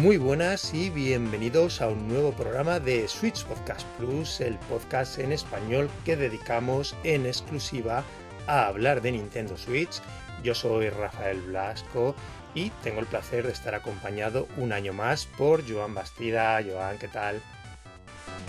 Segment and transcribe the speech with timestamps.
[0.00, 5.30] Muy buenas y bienvenidos a un nuevo programa de Switch Podcast Plus, el podcast en
[5.30, 8.02] español que dedicamos en exclusiva
[8.46, 10.00] a hablar de Nintendo Switch.
[10.42, 12.14] Yo soy Rafael Blasco
[12.54, 16.62] y tengo el placer de estar acompañado un año más por Joan Bastida.
[16.64, 17.42] Joan, ¿qué tal?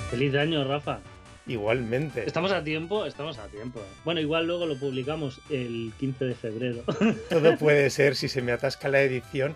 [0.10, 1.02] Feliz año, Rafa.
[1.48, 2.26] Igualmente.
[2.26, 3.82] Estamos a tiempo, estamos a tiempo.
[4.06, 6.84] Bueno, igual luego lo publicamos el 15 de febrero.
[7.30, 9.54] Todo puede ser si se me atasca la edición.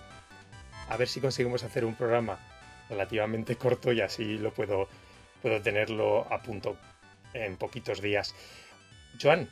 [0.90, 2.40] A ver si conseguimos hacer un programa
[2.90, 4.88] relativamente corto y así lo puedo,
[5.42, 6.78] puedo tenerlo a punto
[7.34, 8.36] en poquitos días.
[9.22, 9.50] Joan,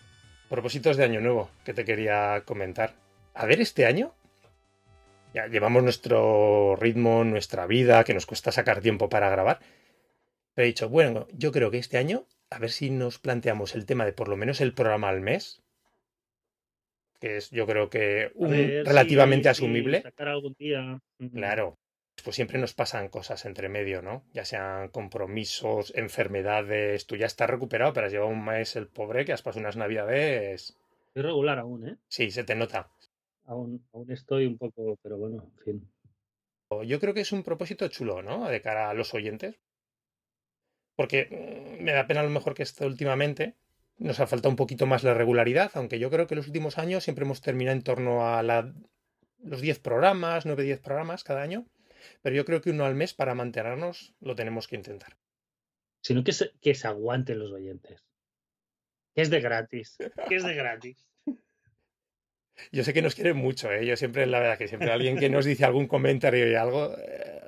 [0.49, 2.93] propósitos de año nuevo que te quería comentar.
[3.33, 4.13] A ver, este año
[5.33, 9.59] ya llevamos nuestro ritmo, nuestra vida, que nos cuesta sacar tiempo para grabar.
[10.53, 13.87] Pero he dicho, bueno, yo creo que este año, a ver si nos planteamos el
[13.87, 15.62] tema de por lo menos el programa al mes,
[17.23, 20.01] que es yo creo que un, ver, relativamente sí, sí, asumible.
[20.01, 20.99] sacar algún día.
[21.33, 21.79] Claro,
[22.21, 24.25] pues siempre nos pasan cosas entre medio, ¿no?
[24.33, 29.23] Ya sean compromisos, enfermedades, tú ya estás recuperado, pero has llevado un mes el pobre
[29.23, 30.77] que has pasado unas navidades.
[31.13, 31.97] Soy regular aún, ¿eh?
[32.09, 32.91] Sí, se te nota.
[33.45, 35.91] Aún, aún estoy un poco, pero bueno, en fin.
[36.85, 38.49] Yo creo que es un propósito chulo, ¿no?
[38.49, 39.61] De cara a los oyentes.
[40.97, 43.55] Porque mm, me da pena a lo mejor que esto últimamente
[43.97, 47.03] nos ha faltado un poquito más la regularidad, aunque yo creo que los últimos años
[47.03, 48.73] siempre hemos terminado en torno a la-
[49.39, 51.65] los 10 programas, 9-10 programas cada año.
[52.21, 55.17] Pero yo creo que uno al mes para mantenernos lo tenemos que intentar.
[56.01, 58.03] Sino que se, que se aguanten los oyentes.
[59.15, 59.97] Que es de gratis.
[60.27, 61.07] Que es de gratis.
[62.71, 63.85] Yo sé que nos quieren mucho, ¿eh?
[63.85, 67.41] Yo siempre, la verdad, que siempre alguien que nos dice algún comentario y algo eh,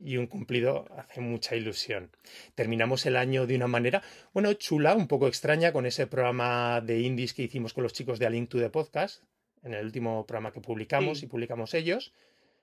[0.00, 2.10] y un cumplido hace mucha ilusión.
[2.54, 4.02] Terminamos el año de una manera,
[4.32, 8.18] bueno, chula, un poco extraña con ese programa de indies que hicimos con los chicos
[8.18, 9.22] de A Link to the Podcast,
[9.62, 11.26] en el último programa que publicamos Sí.
[11.26, 12.14] y publicamos ellos.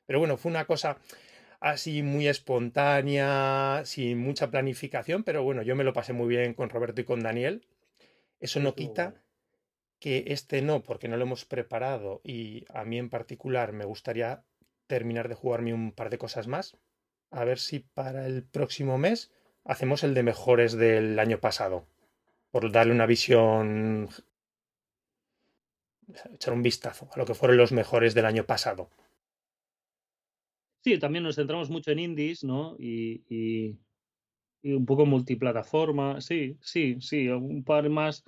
[0.05, 0.97] Pero bueno, fue una cosa
[1.59, 6.69] así muy espontánea, sin mucha planificación, pero bueno, yo me lo pasé muy bien con
[6.69, 7.65] Roberto y con Daniel.
[8.39, 9.21] Eso no quita
[9.99, 14.43] que este no, porque no lo hemos preparado y a mí en particular me gustaría
[14.85, 16.77] terminar de jugarme un par de cosas más.
[17.31, 19.31] A ver si para el próximo mes
[19.65, 21.87] hacemos el de mejores del año pasado.
[22.51, 24.09] Por darle una visión,
[26.33, 28.89] echar un vistazo a lo que fueron los mejores del año pasado.
[30.83, 32.75] Sí, también nos centramos mucho en indies, ¿no?
[32.79, 33.77] Y, y,
[34.61, 36.21] y un poco multiplataforma.
[36.21, 37.27] Sí, sí, sí.
[37.27, 38.23] Un par más.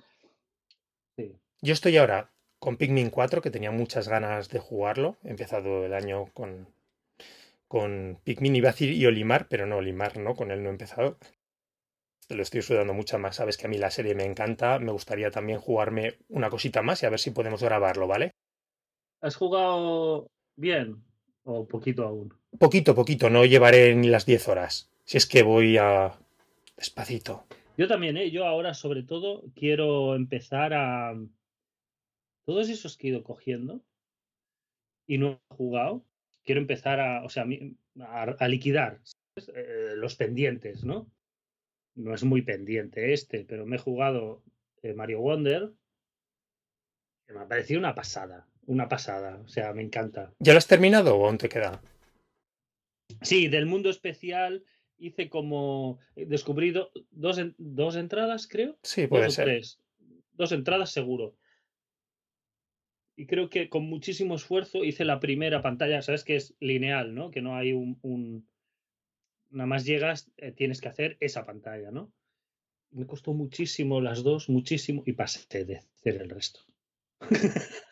[1.16, 1.34] Sí.
[1.62, 5.16] Yo estoy ahora con Pikmin 4, que tenía muchas ganas de jugarlo.
[5.24, 6.68] He empezado el año con,
[7.70, 10.72] con Pikmin, iba a decir y Olimar, pero no, Olimar no, con él no he
[10.72, 11.18] empezado.
[12.26, 14.80] Te lo estoy sudando mucho más, sabes que a mí la serie me encanta.
[14.80, 18.32] Me gustaría también jugarme una cosita más y a ver si podemos grabarlo, ¿vale?
[19.20, 21.04] ¿Has jugado bien?
[21.44, 22.34] ¿O poquito aún?
[22.58, 24.90] Poquito, poquito, no llevaré ni las 10 horas.
[25.04, 26.18] Si es que voy a...
[26.76, 27.46] despacito.
[27.78, 28.32] Yo también, ¿eh?
[28.32, 31.14] Yo ahora sobre todo quiero empezar a...
[32.44, 33.80] Todos esos que he ido cogiendo
[35.06, 36.04] y no he jugado,
[36.50, 37.46] quiero empezar a, o sea,
[38.00, 39.52] a, liquidar ¿sabes?
[39.54, 41.08] Eh, los pendientes, ¿no?
[41.94, 44.42] No es muy pendiente este, pero me he jugado
[44.82, 45.70] eh, Mario Wonder,
[47.24, 50.34] que me ha parecido una pasada, una pasada, o sea, me encanta.
[50.40, 51.80] ¿Ya lo has terminado o aún te queda?
[53.22, 54.64] Sí, del mundo especial
[54.98, 58.76] hice como, he descubrido dos, dos entradas, creo.
[58.82, 59.44] Sí, Dos puede o ser.
[59.44, 59.78] tres.
[60.32, 61.36] Dos entradas seguro.
[63.16, 67.30] Y creo que con muchísimo esfuerzo hice la primera pantalla, sabes que es lineal, ¿no?
[67.30, 68.48] Que no hay un...
[69.50, 72.12] Nada más llegas, eh, tienes que hacer esa pantalla, ¿no?
[72.92, 76.60] Me costó muchísimo las dos, muchísimo, y pasé de hacer el resto.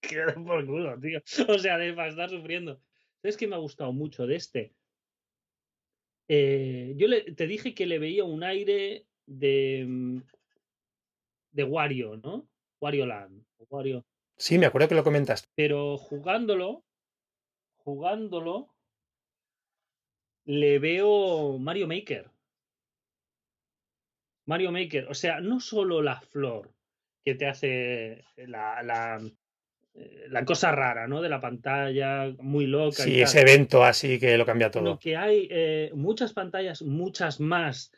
[0.00, 1.22] Queda por culo, tío.
[1.48, 2.80] O sea, de estar sufriendo.
[3.22, 4.74] ¿Sabes qué me ha gustado mucho de este?
[6.28, 10.22] Eh, yo te dije que le veía un aire de, mm,
[11.52, 12.48] de Wario, ¿no?
[12.80, 13.44] Wario Land.
[13.70, 14.04] Wario.
[14.36, 15.48] Sí, me acuerdo que lo comentaste.
[15.54, 16.84] Pero jugándolo,
[17.76, 18.68] jugándolo,
[20.44, 22.28] le veo Mario Maker.
[24.46, 25.06] Mario Maker.
[25.08, 26.70] O sea, no solo la flor
[27.24, 29.20] que te hace la, la,
[29.94, 31.22] eh, la cosa rara, ¿no?
[31.22, 33.22] De la pantalla, muy loca y Sí, tal.
[33.22, 34.98] ese evento así que lo cambia todo.
[34.98, 37.92] que hay eh, muchas pantallas, muchas más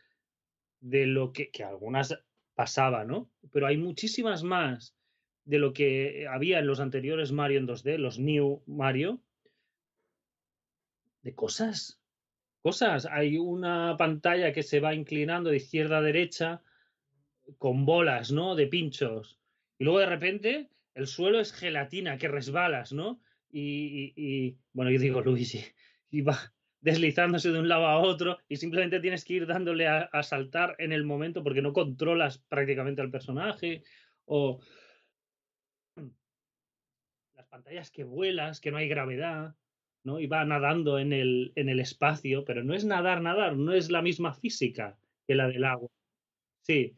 [0.81, 2.23] de lo que, que algunas
[2.55, 3.31] pasaba, ¿no?
[3.51, 4.94] Pero hay muchísimas más
[5.45, 9.21] de lo que había en los anteriores Mario en 2D, los New Mario,
[11.23, 12.01] de cosas,
[12.63, 13.07] cosas.
[13.07, 16.63] Hay una pantalla que se va inclinando de izquierda a derecha
[17.59, 18.55] con bolas, ¿no?
[18.55, 19.39] De pinchos.
[19.79, 23.21] Y luego de repente el suelo es gelatina, que resbalas, ¿no?
[23.51, 25.61] Y, bueno, yo digo Luigi.
[26.11, 26.53] y va
[26.85, 30.93] deslizándose de un lado a otro y simplemente tienes que ir dándole a, saltar en
[30.93, 33.83] el momento porque no controlas prácticamente al personaje
[34.27, 34.61] o
[37.55, 39.55] pantallas que vuelas, que no hay gravedad,
[40.03, 40.19] ¿no?
[40.19, 43.93] Y va nadando en el, en el espacio, pero no es nadar, nadar, no es
[43.93, 45.89] la misma física que la del agua.
[46.63, 46.97] Sí,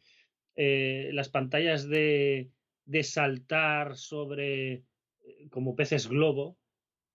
[0.55, 2.49] eh, las pantallas de,
[2.87, 6.57] de saltar sobre eh, como peces globo,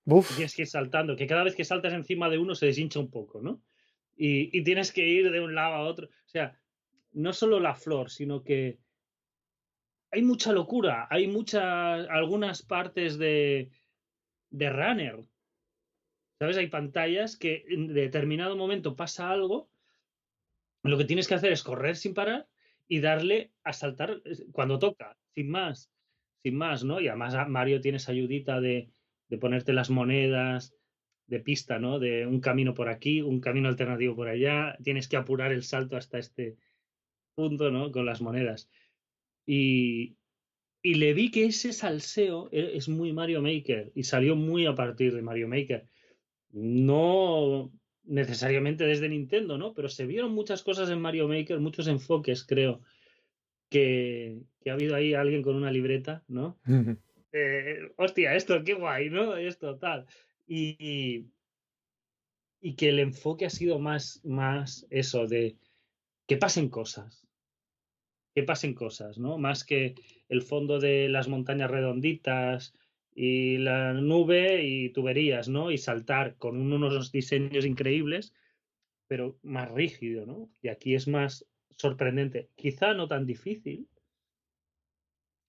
[0.06, 3.00] Uf, tienes que ir saltando, que cada vez que saltas encima de uno se deshincha
[3.00, 3.64] un poco, ¿no?
[4.16, 6.10] Y, y tienes que ir de un lado a otro.
[6.10, 6.60] O sea,
[7.12, 8.78] no solo la flor, sino que
[10.12, 13.72] hay mucha locura, hay muchas, algunas partes de,
[14.50, 15.20] de runner.
[16.40, 16.58] ¿Sabes?
[16.58, 19.70] Hay pantallas que en determinado momento pasa algo,
[20.84, 22.48] lo que tienes que hacer es correr sin parar
[22.88, 24.22] y darle a saltar
[24.52, 25.92] cuando toca, sin más,
[26.44, 27.00] sin más, ¿no?
[27.00, 28.90] Y además a Mario tienes ayudita de,
[29.30, 30.76] de ponerte las monedas
[31.28, 32.00] de pista, ¿no?
[32.00, 35.96] De un camino por aquí, un camino alternativo por allá, tienes que apurar el salto
[35.96, 36.58] hasta este
[37.36, 37.92] punto, ¿no?
[37.92, 38.68] Con las monedas.
[39.54, 40.16] Y,
[40.82, 44.76] y le vi que ese salseo e- es muy Mario Maker y salió muy a
[44.76, 45.90] partir de Mario Maker.
[46.52, 47.70] No
[48.06, 49.74] necesariamente desde Nintendo, ¿no?
[49.74, 52.80] Pero se vieron muchas cosas en Mario Maker, muchos enfoques, creo,
[53.70, 56.58] que, que ha habido ahí alguien con una libreta, ¿no?
[57.34, 59.36] Eh, hostia, esto, qué guay, ¿no?
[59.36, 60.06] Esto, tal.
[60.48, 61.28] Y, y,
[62.62, 65.58] y que el enfoque ha sido más, más eso, de
[66.26, 67.21] que pasen cosas
[68.34, 69.38] que pasen cosas, ¿no?
[69.38, 69.96] Más que
[70.30, 72.74] el fondo de las montañas redonditas
[73.14, 75.72] y la nube y tuberías, ¿no?
[75.72, 78.34] Y saltar con unos diseños increíbles,
[79.08, 80.50] pero más rígido, ¿no?
[80.62, 81.46] Y aquí es más
[81.78, 82.50] sorprendente.
[82.56, 83.88] Quizá no tan difícil.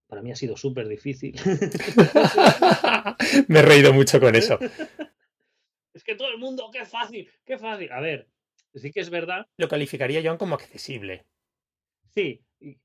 [0.09, 1.35] Para mí ha sido súper difícil.
[3.49, 4.59] Me he reído mucho con eso.
[5.95, 7.93] es que todo el mundo, qué fácil, qué fácil.
[7.93, 8.29] A ver,
[8.75, 9.47] sí que es verdad.
[9.57, 11.25] Lo calificaría yo como accesible.
[12.15, 12.43] Sí,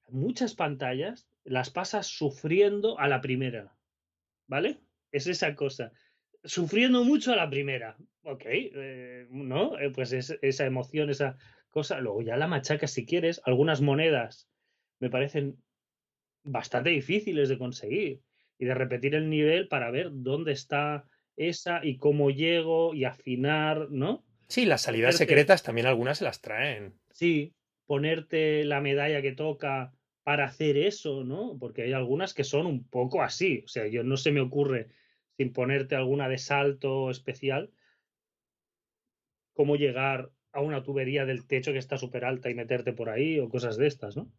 [0.08, 3.76] muchas pantallas las pasas sufriendo a la primera,
[4.48, 4.80] ¿vale?
[5.12, 5.92] Es esa cosa.
[6.44, 7.98] Sufriendo mucho a la primera.
[8.24, 9.80] Ok, eh, ¿no?
[9.80, 11.38] Eh, pues es, esa emoción, esa
[11.70, 12.00] cosa.
[12.00, 13.42] Luego ya la machacas si quieres.
[13.46, 14.50] Algunas monedas
[15.00, 15.62] me parecen
[16.44, 18.22] bastante difíciles de conseguir.
[18.60, 23.90] Y de repetir el nivel para ver dónde está esa y cómo llego y afinar,
[23.92, 24.26] ¿no?
[24.48, 27.00] Sí, las salidas secretas también algunas se las traen.
[27.12, 27.54] Sí,
[27.88, 29.94] ponerte la medalla que toca
[30.24, 31.58] para hacer eso, ¿no?
[31.60, 33.64] Porque hay algunas que son un poco así.
[33.66, 34.90] O sea, yo no se me ocurre
[35.38, 37.72] sin ponerte alguna de salto especial
[39.54, 43.40] cómo llegar a una tubería del techo que está súper alta y meterte por ahí
[43.40, 44.32] o cosas de estas, ¿no?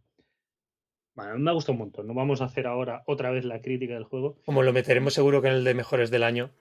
[1.15, 2.07] Bueno, me ha gustado un montón.
[2.07, 4.41] No vamos a hacer ahora otra vez la crítica del juego.
[4.45, 6.53] Como lo meteremos seguro que en el de mejores del año,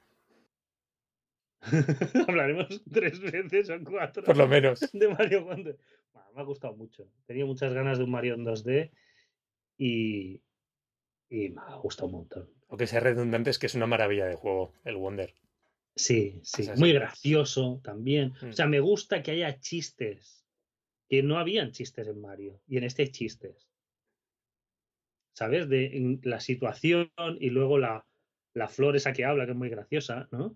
[2.28, 4.24] Hablaremos tres veces o cuatro.
[4.24, 4.80] por lo menos.
[4.94, 5.78] de Mario Wonder.
[6.18, 7.08] Bueno, me ha gustado mucho.
[7.25, 8.92] Tenía muchas ganas de un Mario en 2D
[9.78, 10.42] y,
[11.30, 12.50] y me ha gustado un montón.
[12.69, 15.33] Aunque sea redundante, es que es una maravilla de juego, el Wonder.
[15.95, 18.33] Sí, sí, muy gracioso también.
[18.42, 18.50] Mm.
[18.50, 20.45] O sea, me gusta que haya chistes,
[21.07, 23.68] que no habían chistes en Mario y en este hay chistes.
[25.33, 25.69] ¿Sabes?
[25.69, 28.06] De en la situación y luego la,
[28.54, 30.56] la flor esa que habla, que es muy graciosa, ¿no?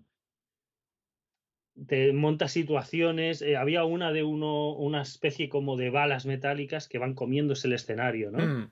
[1.86, 3.42] Te monta situaciones.
[3.42, 7.74] eh, había una de uno, una especie como de balas metálicas que van comiéndose el
[7.74, 8.38] escenario, ¿no?
[8.38, 8.70] Mm.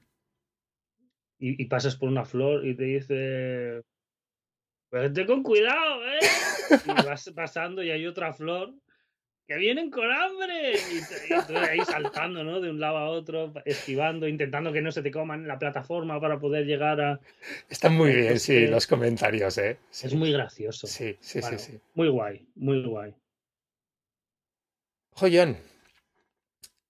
[1.38, 3.82] y, y pasas por una flor y te dice,
[4.90, 6.18] vete con cuidado, ¿eh?
[6.86, 8.74] Y vas pasando y hay otra flor
[9.50, 10.74] que vienen con hambre.
[10.74, 12.60] Y, y tú ahí saltando, ¿no?
[12.60, 16.38] De un lado a otro, esquivando, intentando que no se te coman la plataforma para
[16.38, 17.20] poder llegar a...
[17.68, 19.78] Están muy bien, sí, los comentarios, ¿eh?
[19.90, 20.86] Sí, Es muy gracioso.
[20.86, 21.80] sí, sí, Bueno, sí, sí.
[21.94, 23.12] Muy guay, muy guay.
[25.14, 25.56] Joyón,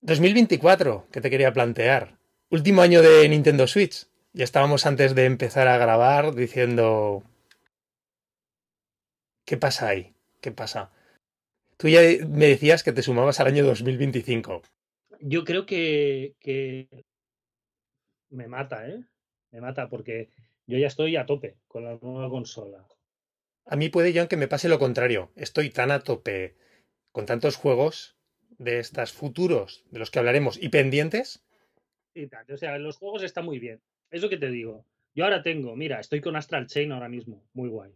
[0.03, 2.19] 2024, que te quería plantear.
[2.51, 4.07] Último año de Nintendo Switch.
[4.35, 7.23] Ya estábamos antes de empezar a grabar diciendo...
[9.47, 10.13] ¿Qué pasa ahí?
[10.43, 10.91] ¿Qué pasa?
[11.81, 14.61] Tú ya me decías que te sumabas al año 2025.
[15.19, 16.89] Yo creo que, que
[18.29, 19.03] me mata, ¿eh?
[19.51, 20.29] Me mata porque
[20.67, 22.87] yo ya estoy a tope con la nueva consola.
[23.65, 25.33] A mí puede, John, que me pase lo contrario.
[25.37, 26.55] Estoy tan a tope
[27.13, 28.19] con tantos juegos
[28.59, 31.43] de estos futuros de los que hablaremos y pendientes.
[32.13, 32.45] y tal.
[32.53, 33.81] O sea, los juegos están muy bien.
[34.11, 34.85] Es lo que te digo.
[35.15, 37.95] Yo ahora tengo, mira, estoy con Astral Chain ahora mismo, muy guay.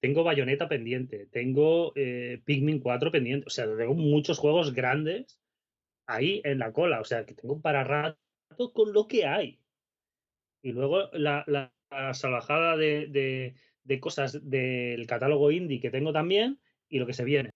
[0.00, 5.38] Tengo Bayonetta pendiente, tengo eh, Pikmin 4 pendiente, o sea, tengo muchos juegos grandes
[6.06, 8.18] ahí en la cola, o sea, que tengo para rato
[8.72, 9.60] con lo que hay.
[10.62, 13.54] Y luego la, la- la salvajada de, de-
[13.84, 17.50] de cosas del catálogo indie que tengo también y lo que se viene.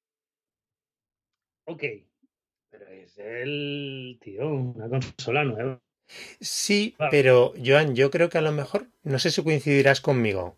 [1.66, 1.82] Ok,
[2.70, 5.80] pero es el tío, una consola nueva.
[6.40, 10.56] Sí, pero Joan, yo creo que a lo mejor, no sé si coincidirás conmigo,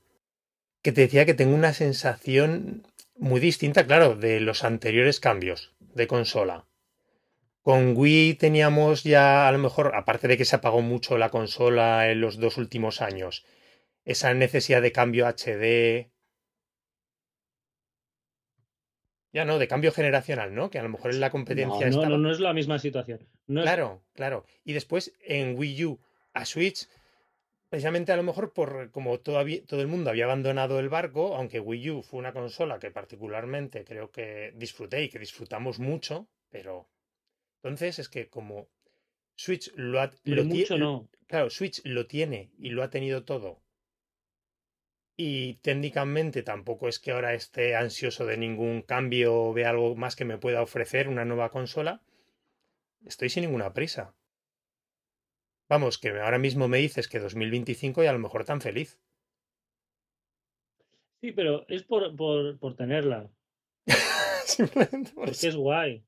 [0.87, 6.07] que te decía que tengo una sensación muy distinta, claro, de los anteriores cambios de
[6.07, 6.65] consola.
[7.63, 12.09] Con Wii teníamos ya, a lo mejor, aparte de que se apagó mucho la consola
[12.09, 13.45] en los dos últimos años,
[14.05, 16.13] esa necesidad de cambio HD,
[19.33, 20.71] ya no, de cambio generacional, ¿no?
[20.71, 22.09] Que a lo mejor en la competencia no, estaba.
[22.11, 23.27] no, no es la misma situación.
[23.49, 24.45] No es- Claro, claro.
[24.63, 25.99] Y después en Wii U
[26.33, 26.89] a Switch,
[27.69, 31.61] precisamente a lo mejor por como todavía todo el mundo había abandonado el barco, aunque
[31.61, 36.89] Wii U fue una consola que particularmente creo que disfruté y que disfrutamos mucho, pero
[37.63, 38.69] entonces es que como
[39.37, 41.09] Switch lo ha lo mucho no.
[41.27, 43.63] claro, Switch lo tiene y lo ha tenido todo.
[45.19, 50.15] Y técnicamente tampoco es que ahora esté ansioso de ningún cambio o vea algo más
[50.15, 52.03] que me pueda ofrecer una nueva consola.
[53.05, 54.15] Estoy sin ninguna prisa.
[55.69, 58.99] Vamos, que ahora mismo me dices que 2025 y a lo mejor tan feliz.
[61.21, 63.29] Sí, pero es por, por, por tenerla.
[64.45, 65.49] Simplemente por Porque eso.
[65.49, 66.05] es guay.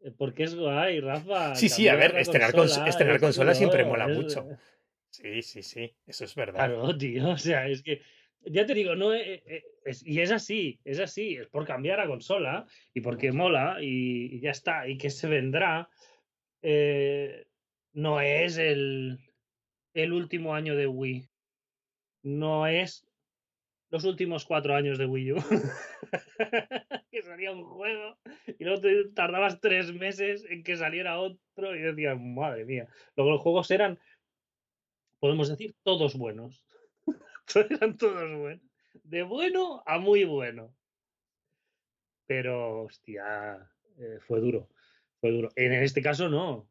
[0.00, 1.54] Eh, Porque es guay, Rafa.
[1.56, 4.46] Sí, sí, a ver, estrenar, cons- consola estrenar consola siempre mola es- mucho.
[5.10, 6.54] Sí, sí, sí, eso es verdad.
[6.66, 8.00] Claro, tío, o sea, es que
[8.46, 12.00] ya te digo, no e- e- es, y es así, es así, es por cambiar
[12.00, 15.88] a consola y porque mola y, y ya está, y que se vendrá.
[16.62, 17.46] eh,
[17.92, 19.18] no es el,
[19.94, 21.28] el último año de Wii,
[22.22, 23.06] no es
[23.92, 25.36] los últimos cuatro años de Wii U.
[27.10, 28.16] que salía un juego
[28.58, 28.80] y luego
[29.14, 32.88] tardabas tres meses en que saliera otro y decías, madre mía.
[33.16, 33.98] Luego los juegos eran,
[35.20, 36.64] podemos decir, todos buenos.
[37.54, 38.62] eran todos buenos.
[39.04, 40.74] De bueno a muy bueno.
[42.26, 44.70] Pero, hostia, eh, fue duro.
[45.20, 45.50] Fue duro.
[45.54, 46.66] En este caso no.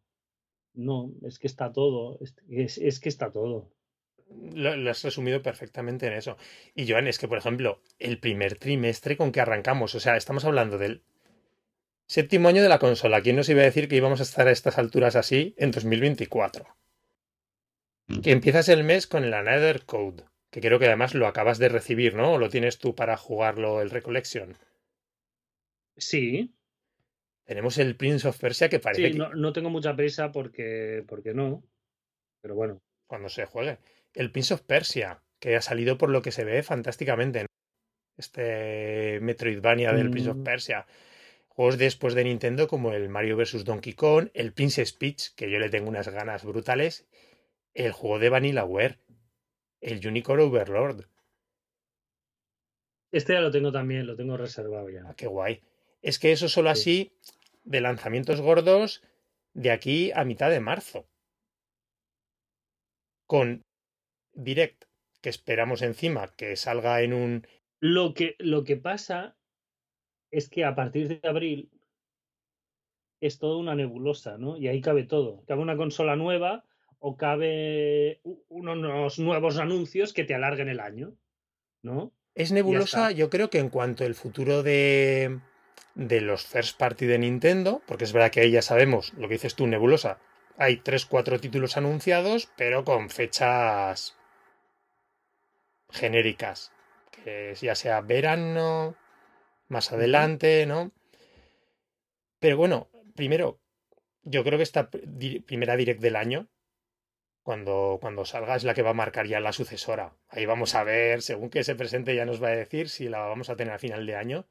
[0.74, 2.20] No, es que está todo.
[2.50, 3.72] Es, que está todo.
[4.54, 6.38] Lo, lo has resumido perfectamente en eso.
[6.74, 10.46] Y Joan, es que, por ejemplo, el primer trimestre con que arrancamos, o sea, estamos
[10.46, 11.04] hablando del
[12.12, 13.22] séptimo año de la consola.
[13.22, 16.66] ¿Quién nos iba a decir que íbamos a estar a estas alturas así en 2024?
[18.22, 21.70] Que empiezas el mes con el Another Code, que creo que además lo acabas de
[21.70, 22.34] recibir, ¿no?
[22.34, 24.58] ¿O lo tienes tú para jugarlo el Recollection?
[25.96, 26.54] Sí,
[27.52, 31.04] Tenemos el Prince of Persia que parece sí, que no, no tengo mucha prisa porque,
[31.06, 31.62] porque no.
[32.42, 32.82] Pero bueno.
[33.08, 33.78] cuando se juegue.
[34.14, 37.42] El Prince of Persia, que ha salido por lo que se ve fantásticamente.
[37.42, 37.48] ¿no?
[38.18, 40.44] Este Metroidvania del Prince of Mm.
[40.46, 40.86] Persia.
[41.50, 43.66] Juegos después de Nintendo como el Mario vs.
[43.66, 47.06] Donkey Kong, el Princess Peach, que yo le tengo unas ganas brutales,
[47.74, 49.00] el juego de Vanillaware,
[49.82, 51.06] el Unicorn Overlord.
[53.12, 55.04] Este ya lo tengo también, lo tengo reservado ya.
[55.06, 55.62] Ah, qué guay.
[56.02, 57.12] Es que eso solo Sí.
[57.12, 57.12] así
[57.64, 59.04] de lanzamientos gordos
[59.54, 61.08] de aquí a mitad de marzo.
[63.26, 63.66] Con
[64.34, 64.86] Direct,
[65.22, 67.48] que esperamos encima que salga en un...
[67.80, 69.38] Lo que, lo que pasa
[70.32, 71.72] es que a partir de abril
[73.20, 74.58] es toda una nebulosa, ¿no?
[74.58, 75.44] Y ahí cabe todo.
[75.46, 76.66] Cabe una consola nueva
[77.00, 81.16] o cabe unos nuevos anuncios que te alarguen el año,
[81.82, 82.14] ¿no?
[82.34, 85.42] Es nebulosa, yo creo que en cuanto al futuro de,
[85.96, 89.36] de los first party de Nintendo, porque es verdad que ahí ya sabemos lo que
[89.36, 90.20] dices tú, nebulosa.
[90.58, 94.18] Hay tres, cuatro títulos anunciados, pero con fechas
[95.90, 96.72] genéricas.
[97.12, 98.96] Que ya sea verano,
[99.68, 100.92] más adelante, ¿no?
[102.40, 103.60] Pero bueno, primero,
[104.24, 106.48] yo creo que esta primera direct del año,
[107.44, 110.16] cuando, cuando salga, es la que va a marcar ya la sucesora.
[110.30, 113.20] Ahí vamos a ver, según que se presente, ya nos va a decir si la
[113.20, 114.48] vamos a tener a final de año,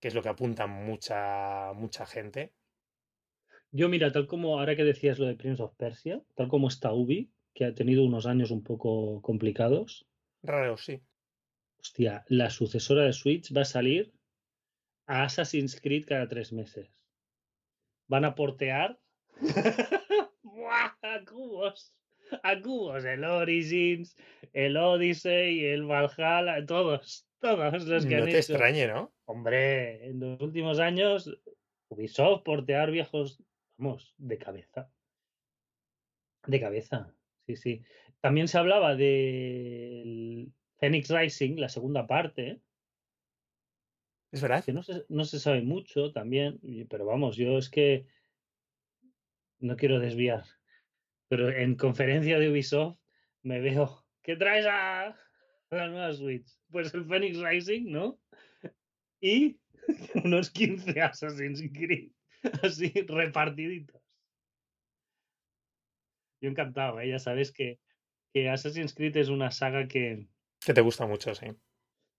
[0.00, 2.52] que es lo que apunta mucha, mucha gente.
[3.70, 6.92] Yo, mira, tal como ahora que decías lo de Prince of Persia, tal como está
[6.92, 10.06] Ubi, que ha tenido unos años un poco complicados,
[10.42, 11.02] Raro, sí.
[11.80, 14.12] hostia, la sucesora de Switch va a salir
[15.06, 16.88] a Assassin's Creed cada tres meses.
[18.06, 18.98] Van a portear
[20.42, 20.96] ¡Buah!
[21.02, 21.92] a cubos,
[22.42, 24.16] a cubos, el Origins,
[24.52, 28.52] el Odyssey, el Valhalla, todos, todos los que No han te hecho.
[28.52, 29.12] extrañe, ¿no?
[29.26, 31.38] Hombre, en los últimos años,
[31.88, 33.42] Ubisoft portear viejos,
[33.76, 34.90] vamos, de cabeza.
[36.46, 37.14] De cabeza,
[37.46, 37.82] sí, sí.
[38.20, 42.60] También se hablaba del Phoenix Rising, la segunda parte.
[44.30, 44.64] Es verdad.
[44.64, 48.06] que no se, no se sabe mucho también, pero vamos, yo es que
[49.60, 50.44] no quiero desviar,
[51.28, 52.98] pero en conferencia de Ubisoft
[53.42, 55.16] me veo, ¿qué traes a
[55.70, 56.46] la nueva Switch?
[56.70, 58.18] Pues el Phoenix Rising, ¿no?
[59.20, 59.58] y
[60.24, 62.10] unos 15 Assassin's Creed
[62.62, 64.00] así repartiditos.
[66.40, 67.08] Yo encantado, ¿eh?
[67.08, 67.80] ya sabes que,
[68.32, 70.28] que Assassin's Creed es una saga que...
[70.64, 71.46] Que te gusta mucho, sí.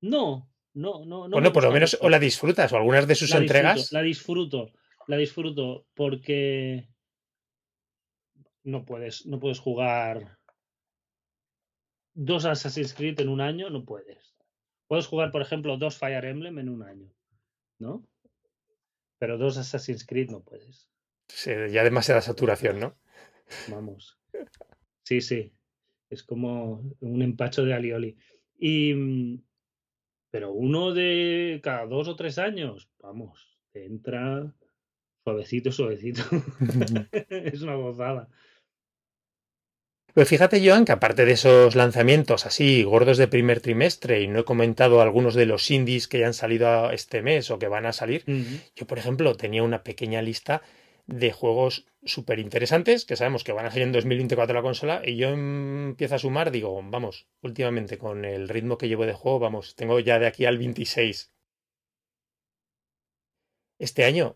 [0.01, 1.27] No, no, no.
[1.27, 3.91] no bueno, por lo menos o la disfrutas o algunas de sus entregas.
[3.91, 4.73] la disfruto,
[5.07, 6.89] la disfruto porque
[8.63, 10.38] no puedes, no puedes jugar
[12.13, 14.35] dos Assassin's Creed en un año, no puedes.
[14.87, 17.13] Puedes jugar, por ejemplo, dos Fire Emblem en un año,
[17.77, 18.07] ¿no?
[19.19, 20.89] Pero dos Assassin's Creed no puedes.
[21.27, 22.97] Sí, ya demasiada saturación, ¿no?
[23.69, 24.17] Vamos.
[25.03, 25.53] Sí, sí.
[26.09, 28.17] Es como un empacho de alioli.
[28.57, 29.43] Y, mm,
[30.31, 34.53] pero uno de cada dos o tres años, vamos, entra
[35.23, 36.23] suavecito, suavecito.
[37.29, 38.29] es una gozada.
[40.13, 44.39] Pues fíjate, Joan, que aparte de esos lanzamientos así gordos de primer trimestre, y no
[44.39, 47.85] he comentado algunos de los indies que ya han salido este mes o que van
[47.85, 48.23] a salir,
[48.75, 50.63] yo, por ejemplo, tenía una pequeña lista
[51.05, 55.15] de juegos súper interesantes que sabemos que van a salir en 2024 la consola y
[55.15, 59.75] yo empiezo a sumar, digo, vamos, últimamente con el ritmo que llevo de juego, vamos,
[59.75, 61.31] tengo ya de aquí al 26.
[63.79, 64.35] Este año,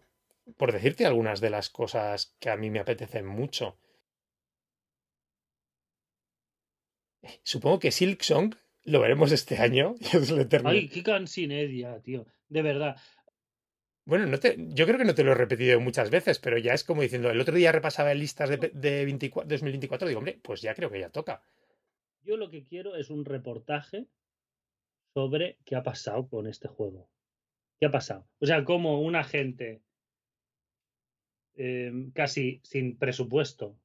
[0.58, 3.78] por decirte algunas de las cosas que a mí me apetecen mucho,
[7.44, 9.96] Supongo que Silk Song lo veremos este año.
[10.66, 12.26] Ay, qué cansinedia, tío.
[12.50, 12.98] De verdad.
[14.06, 16.74] Bueno, no te, yo creo que no te lo he repetido muchas veces, pero ya
[16.74, 20.76] es como diciendo, el otro día repasaba listas de, de 2024, digo, hombre, pues ya
[20.76, 21.42] creo que ya toca.
[22.24, 24.08] Yo lo que quiero es un reportaje
[25.14, 27.10] sobre qué ha pasado con este juego.
[27.80, 28.28] ¿Qué ha pasado?
[28.40, 29.82] O sea, cómo una gente
[31.56, 33.78] em, casi sin presupuesto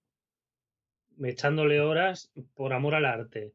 [1.22, 3.54] echándole horas por amor al arte.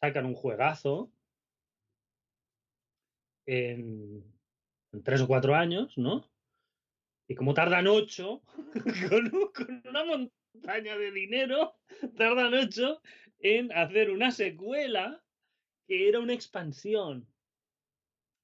[0.00, 1.10] Sacan un juegazo
[3.46, 4.24] en,
[5.02, 6.30] tres o cuatro años, ¿no?
[7.26, 8.42] Y como tardan ocho,
[9.08, 11.74] con, una montaña de dinero,
[12.16, 13.00] tardan ocho
[13.38, 15.22] en hacer una secuela
[15.86, 17.26] que era una expansión.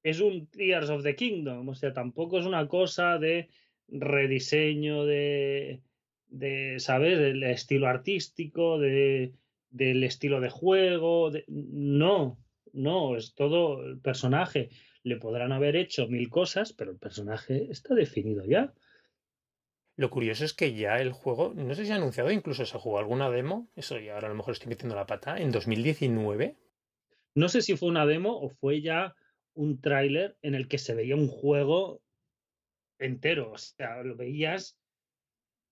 [0.03, 3.51] Es un Tears of the Kingdom, o sea, tampoco es una cosa de
[3.89, 5.83] rediseño de,
[6.31, 7.19] de, ¿sabes?
[7.19, 9.33] Del estilo artístico, de,
[9.71, 11.31] del estilo de juego.
[11.49, 12.39] No,
[12.73, 14.71] no, es todo el personaje.
[15.03, 18.73] Le podrán haber hecho mil cosas, pero el personaje está definido ya.
[19.97, 22.99] Lo curioso es que ya el juego, no sé si ha anunciado, incluso se jugó
[22.99, 26.57] alguna demo, eso ya ahora a lo mejor estoy metiendo la pata, en 2019.
[27.35, 29.15] No sé si fue una demo o fue ya
[29.53, 32.01] un tráiler en el que se veía un juego
[32.99, 34.80] entero, o sea, lo veías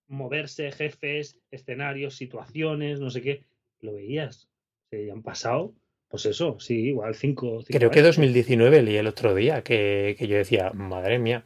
[0.08, 3.44] moverse, jefes, escenarios, situaciones, no sé qué.
[3.80, 4.48] Lo veías.
[4.90, 5.74] Se han pasado,
[6.08, 7.62] pues eso, sí, igual cinco.
[7.68, 11.44] Creo que 2019 leí el otro día que, yo decía, madre mía.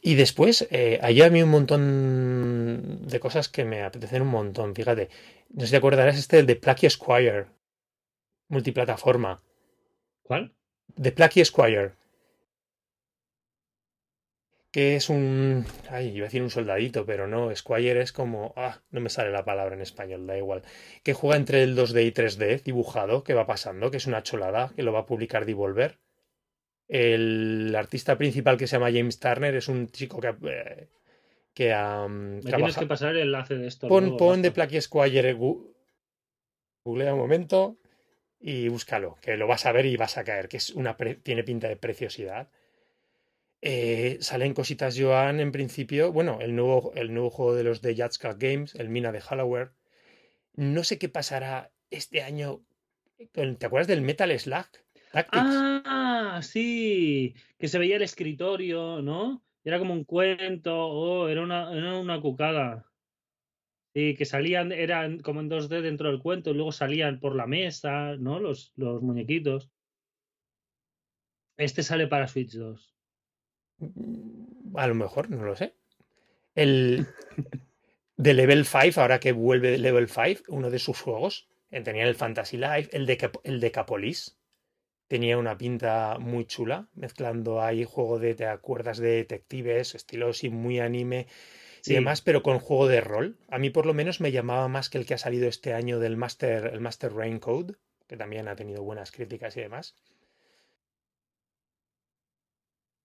[0.00, 4.74] Y después eh, hay a mí un montón de cosas que me apetecen un montón.
[4.74, 5.08] Fíjate,
[5.50, 7.46] no sé si te acordarás este el de Plucky Squire,
[8.48, 9.40] multiplataforma.
[10.22, 10.52] ¿Cuál?
[10.96, 11.92] De Plucky Squire
[14.72, 15.66] que es un...
[15.90, 18.54] Ay, iba a decir un soldadito, pero no, Squire es como...
[18.56, 20.62] Ah, no me sale la palabra en español, da igual.
[21.02, 24.72] Que juega entre el 2D y 3D, dibujado, que va pasando, que es una cholada,
[24.74, 25.98] que lo va a publicar Devolver.
[26.88, 30.34] El artista principal que se llama James Turner es un chico que...
[30.48, 30.88] Eh,
[31.52, 33.88] que um, Me tienes que pasar el enlace de esto.
[33.88, 37.76] Pon, pon de Plaque Squire, googlea un momento
[38.40, 41.44] y búscalo, que lo vas a ver y vas a caer, que es una tiene
[41.44, 42.48] pinta de preciosidad.
[43.64, 46.12] Eh, salen cositas Joan en principio.
[46.12, 49.70] Bueno, el nuevo, el nuevo juego de los de Jatska Games, el Mina de Halloween.
[50.54, 52.64] No sé qué pasará este año.
[53.30, 54.66] ¿Te acuerdas del Metal Slug?
[55.12, 57.34] Ah, sí.
[57.58, 59.44] Que se veía el escritorio, ¿no?
[59.62, 60.74] Era como un cuento.
[60.74, 62.90] Oh, era una, era una cucada.
[63.94, 67.46] Sí, que salían, eran como en 2D dentro del cuento, y luego salían por la
[67.46, 68.40] mesa, ¿no?
[68.40, 69.70] Los, los muñequitos.
[71.58, 72.91] Este sale para Switch 2.
[74.74, 75.74] A lo mejor, no lo sé.
[76.54, 77.06] El
[78.16, 82.14] de Level 5, ahora que vuelve Level 5, uno de sus juegos, eh, tenía el
[82.14, 84.38] Fantasy Life, el de, el de Capolis.
[85.08, 90.48] Tenía una pinta muy chula, mezclando ahí juego de, te acuerdas de detectives, estilo así
[90.48, 91.26] muy anime
[91.84, 93.36] y demás, pero con juego de rol.
[93.48, 95.98] A mí por lo menos me llamaba más que el que ha salido este año
[95.98, 97.74] del Master, el Master Rain Code,
[98.06, 99.96] que también ha tenido buenas críticas y demás.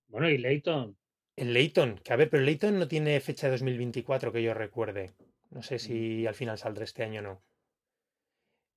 [0.08, 0.98] Bueno, y Layton.
[1.36, 5.14] El Layton, que a ver, pero Layton no tiene fecha de 2024 que yo recuerde.
[5.52, 6.28] No sé si mm.
[6.28, 7.44] al final saldrá este año o no.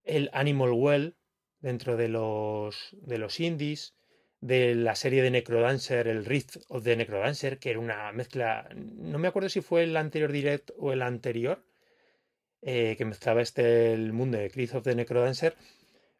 [0.04, 1.16] El Animal Well,
[1.60, 3.94] dentro de los, de los indies.
[4.40, 9.18] de la serie de Necrodancer, el Rift of the Necrodancer, que era una mezcla, no
[9.18, 11.62] me acuerdo si fue el anterior direct o el anterior,
[12.62, 15.56] eh, que mezclaba este el mundo de Rift of the Necrodancer,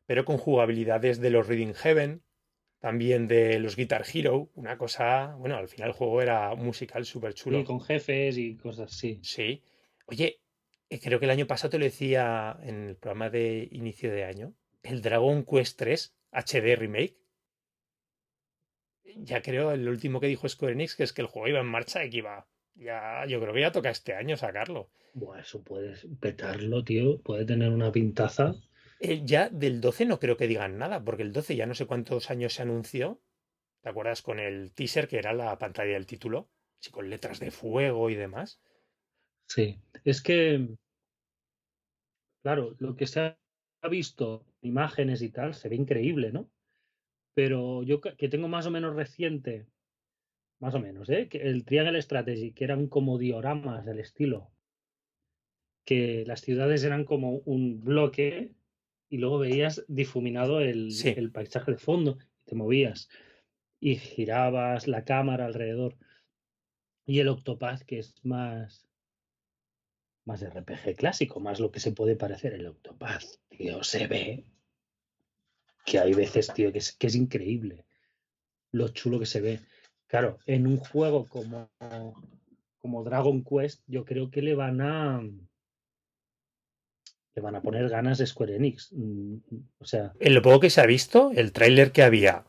[0.06, 2.22] pero con jugabilidades de los Reading Heaven,
[2.80, 7.34] también de los Guitar Hero, una cosa, bueno, al final el juego era musical súper
[7.34, 7.60] chulo.
[7.60, 9.20] Y con jefes y cosas así.
[9.22, 9.62] Sí.
[10.06, 10.40] Oye,
[10.88, 14.24] eh, creo que el año pasado te lo decía en el programa de inicio de
[14.24, 17.20] año, el Dragon Quest 3 HD Remake
[19.16, 21.66] ya creo, el último que dijo Square Enix, que es que el juego iba en
[21.66, 22.46] marcha y que iba.
[22.74, 24.90] Ya, yo creo que ya toca este año sacarlo.
[25.12, 27.20] Bueno, eso puedes petarlo, tío.
[27.20, 28.54] Puede tener una pintaza.
[29.02, 31.86] Eh, ya del 12 no creo que digan nada, porque el 12 ya no sé
[31.86, 33.22] cuántos años se anunció.
[33.80, 36.50] ¿Te acuerdas con el teaser que era la pantalla del título?
[36.78, 38.60] Sí, con letras de fuego y demás.
[39.48, 40.68] Sí, es que.
[42.42, 46.50] Claro, lo que se ha visto, imágenes y tal, se ve increíble, ¿no?
[47.34, 49.66] Pero yo que tengo más o menos reciente,
[50.58, 51.28] más o menos, ¿eh?
[51.32, 54.50] el Triangle Strategy, que eran como dioramas del estilo,
[55.86, 58.54] que las ciudades eran como un bloque
[59.10, 63.10] y luego veías difuminado el, el paisaje de fondo y te movías
[63.80, 65.96] y girabas la cámara alrededor.
[67.04, 68.86] Y el Octopath, que es más
[70.24, 74.44] más RPG clásico, más lo que se puede parecer el Octopath, tío, se ve
[75.84, 77.84] que hay veces, tío, que es, que es increíble
[78.70, 79.60] lo chulo que se ve.
[80.06, 81.68] Claro, en un juego como,
[82.78, 85.20] como Dragon Quest, yo creo que le van a
[87.34, 88.92] le van a poner ganas de Square Enix.
[88.92, 89.36] Mm,
[89.78, 90.12] o sea.
[90.20, 92.44] En lo poco que se ha visto, el tráiler que había,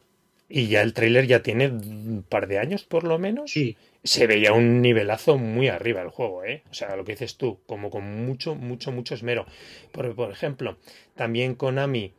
[0.50, 3.52] y ya el tráiler ya tiene un par de años por lo menos.
[3.52, 3.78] Sí.
[4.04, 6.64] Se veía un nivelazo muy arriba el juego, ¿eh?
[6.72, 9.46] O sea, lo que dices tú, como con mucho, mucho, mucho esmero.
[9.92, 10.78] Por, por ejemplo,
[11.16, 12.14] también Konami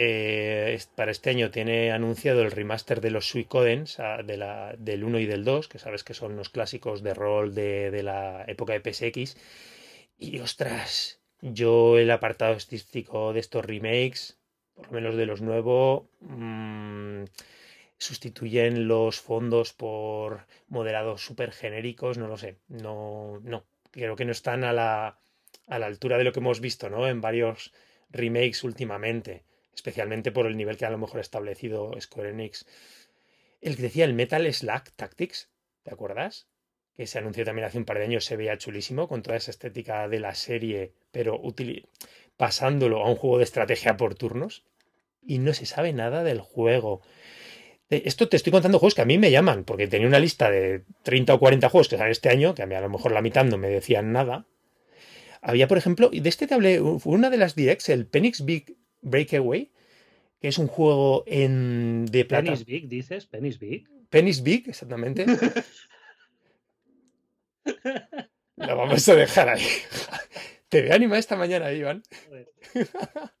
[0.00, 5.18] eh, para este año tiene anunciado el remaster de los Suicodens de la, del 1
[5.18, 8.92] y del 2, que sabes que son los clásicos de rol de, la época de
[8.92, 9.36] PSX.
[10.16, 14.38] Y ostras, yo el apartado estístico de estos remakes,
[14.74, 17.24] por lo menos de los nuevos, mmm,
[17.98, 24.32] sustituyen los fondos por modelados súper genéricos, no lo sé, no, no, creo que no
[24.32, 25.18] están a la,
[25.66, 27.08] a la altura de lo que hemos visto, ¿no?
[27.08, 27.72] En varios
[28.10, 29.44] remakes últimamente
[29.78, 32.66] especialmente por el nivel que a lo mejor ha establecido Square Enix.
[33.60, 35.50] El que decía el Metal Slack Tactics,
[35.84, 36.48] ¿te acuerdas?
[36.98, 39.52] Que se anunció también hace un par de años, se veía chulísimo con toda esa
[39.52, 41.40] estética de la serie, pero
[42.36, 44.64] pasándolo a un juego de estrategia por turnos.
[45.24, 47.00] Y no se sabe nada del juego.
[47.88, 50.82] Esto te estoy contando juegos que a mí me llaman, porque tenía una lista de
[51.04, 53.22] 30 o 40 juegos que salen este año, que a mí a lo mejor la
[53.22, 54.46] mitad no me decían nada.
[55.40, 58.44] Había, por ejemplo, y de este te hablé, fue una de las directs, el Penix
[58.44, 59.70] Big Breakaway,
[60.40, 62.46] que es un juego en, de plata.
[62.46, 63.88] Penis Big, dices, Penis Big.
[64.10, 65.24] Penis Big, exactamente.
[68.56, 69.66] Lo vamos a dejar ahí.
[70.68, 72.02] Te veo animar esta mañana, Iván.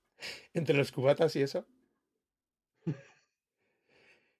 [0.54, 1.66] Entre los cubatas y eso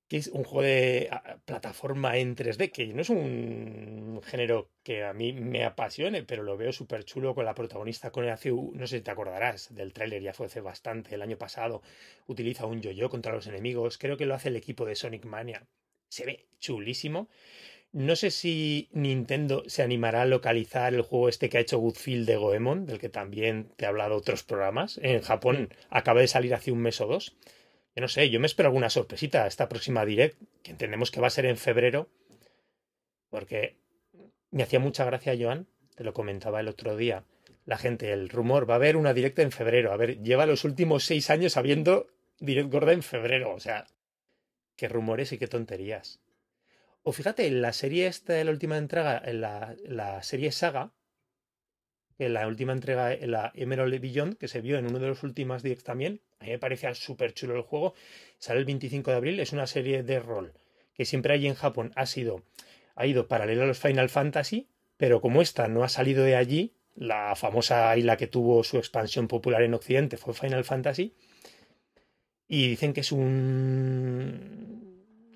[0.09, 1.11] que es un juego de
[1.45, 6.57] plataforma en 3D, que no es un género que a mí me apasione, pero lo
[6.57, 9.93] veo súper chulo con la protagonista con el ACU, no sé si te acordarás del
[9.93, 11.83] tráiler, ya fue hace bastante, el año pasado,
[12.27, 15.67] utiliza un yo-yo contra los enemigos, creo que lo hace el equipo de Sonic Mania,
[16.09, 17.29] se ve chulísimo.
[17.93, 22.27] No sé si Nintendo se animará a localizar el juego este que ha hecho Goodfield
[22.27, 25.01] de Goemon, del que también te he hablado otros programas.
[25.03, 27.35] En Japón acaba de salir hace un mes o dos
[28.01, 31.31] no sé, yo me espero alguna sorpresita esta próxima direct, que entendemos que va a
[31.31, 32.09] ser en febrero,
[33.31, 33.77] porque
[34.51, 37.25] me hacía mucha gracia, Joan, te lo comentaba el otro día,
[37.65, 39.93] la gente, el rumor, va a haber una directa en febrero.
[39.93, 42.07] A ver, lleva los últimos seis años habiendo
[42.39, 43.87] direct gorda en febrero, o sea,
[44.77, 46.21] qué rumores y qué tonterías.
[47.09, 50.93] O fíjate, en la serie esta de la última entrega, en la, la serie Saga,
[52.19, 55.23] en la última entrega, en la Emerald Beyond, que se vio en uno de los
[55.23, 57.95] últimos directs también, a mí me parecía súper chulo el juego,
[58.37, 60.53] sale el 25 de abril, es una serie de rol
[60.93, 62.43] que siempre hay en Japón, ha sido,
[62.95, 64.69] ha ido paralelo a los Final Fantasy,
[64.99, 69.29] pero como esta no ha salido de allí, la famosa isla que tuvo su expansión
[69.29, 71.15] popular en Occidente fue Final Fantasy,
[72.47, 74.88] y dicen que es un,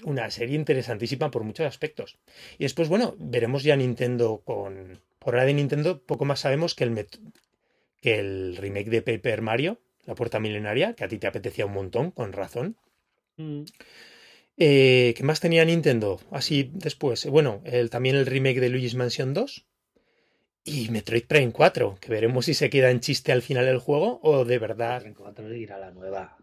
[0.04, 2.18] una serie interesantísima por muchos aspectos.
[2.58, 6.84] Y después, bueno, veremos ya Nintendo con, por ahora de Nintendo poco más sabemos que
[6.84, 7.06] el,
[8.00, 11.72] que el remake de Paper Mario, La Puerta Milenaria, que a ti te apetecía un
[11.72, 12.76] montón, con razón.
[13.36, 13.62] Mm.
[14.56, 16.20] Eh, ¿Qué más tenía Nintendo?
[16.30, 17.26] Así después.
[17.26, 19.66] Bueno, el, también el remake de Luigi's Mansion 2.
[20.64, 24.20] Y Metroid Prime 4, que veremos si se queda en chiste al final del juego
[24.22, 25.00] o de verdad.
[25.00, 26.36] Prime 4 irá la nueva.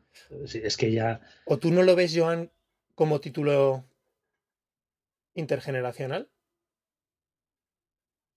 [0.53, 1.21] Es que ya.
[1.45, 2.51] ¿O tú no lo ves, Joan,
[2.99, 3.85] como título
[5.33, 6.29] intergeneracional?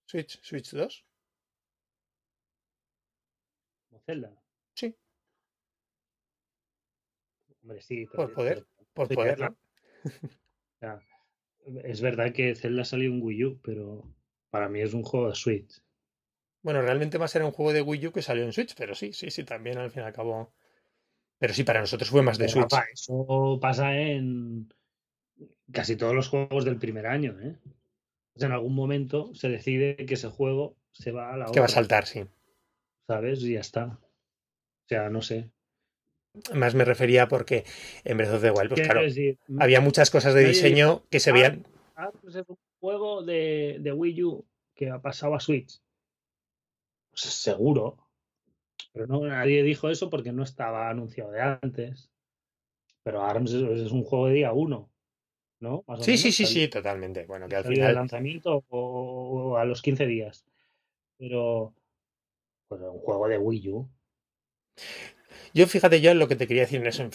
[0.04, 1.04] Switch, Switch 2.
[3.88, 4.40] Como Zelda.
[4.74, 4.96] Sí.
[7.60, 8.06] Hombre, sí.
[8.06, 9.40] Por poder, por sí, poder.
[9.40, 9.56] ¿no?
[11.82, 14.14] es verdad que Zelda salió en Wii U, pero
[14.50, 15.82] para mí es un juego de Switch.
[16.62, 18.94] Bueno, realmente va a ser un juego de Wii U que salió en Switch, pero
[18.94, 20.54] sí, sí, sí, también al fin y al cabo.
[21.42, 22.80] Pero sí, para nosotros fue más de Pero, Switch.
[22.92, 24.72] Eso pasa en
[25.72, 27.58] casi todos los juegos del primer año, ¿eh?
[28.36, 31.58] O sea, en algún momento se decide que ese juego se va a la Que
[31.58, 32.26] va a saltar, sí.
[33.08, 33.42] ¿sabes?
[33.42, 33.86] Y ya está.
[33.86, 35.50] O sea, no sé.
[36.54, 37.64] Más me refería porque
[38.04, 41.30] en Breath of the Wild, pues claro, decir, había muchas cosas de diseño que se
[41.30, 41.66] ah, veían.
[41.96, 45.82] ah, pues es un juego de, de Wii U que ha pasado a Switch.
[47.10, 47.98] Pues seguro.
[48.92, 52.10] Pero no, nadie dijo eso porque no estaba anunciado de antes.
[53.04, 54.90] Pero ARMS es, es un juego de día uno,
[55.60, 55.84] ¿no?
[55.88, 57.24] Más Sí, sí, menos, sí, salió- sí, totalmente.
[57.26, 57.94] Bueno, que al final.
[57.94, 60.46] lanzamiento o, o a los 15 días.
[61.18, 61.74] Pero
[62.68, 63.90] pues un juego de Wii U.
[65.54, 67.08] Yo fíjate yo lo que te quería decir en eso,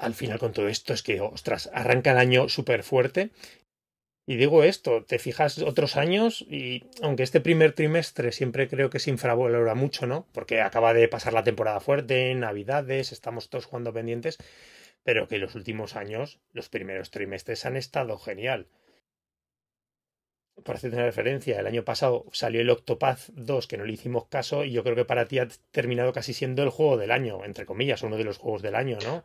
[0.00, 3.30] al final con todo esto, es que, ostras, arranca el año súper fuerte.
[4.28, 8.98] Y digo esto, te fijas otros años y aunque este primer trimestre siempre creo que
[8.98, 10.26] se infravalora mucho, ¿no?
[10.32, 14.38] Porque acaba de pasar la temporada fuerte, Navidades, estamos todos jugando pendientes,
[15.04, 18.66] pero que los últimos años, los primeros trimestres han estado genial.
[20.64, 24.26] Por hacerte una referencia, el año pasado salió el Octopath 2, que no le hicimos
[24.26, 27.44] caso, y yo creo que para ti ha terminado casi siendo el juego del año,
[27.44, 29.22] entre comillas, uno de los juegos del año, ¿no?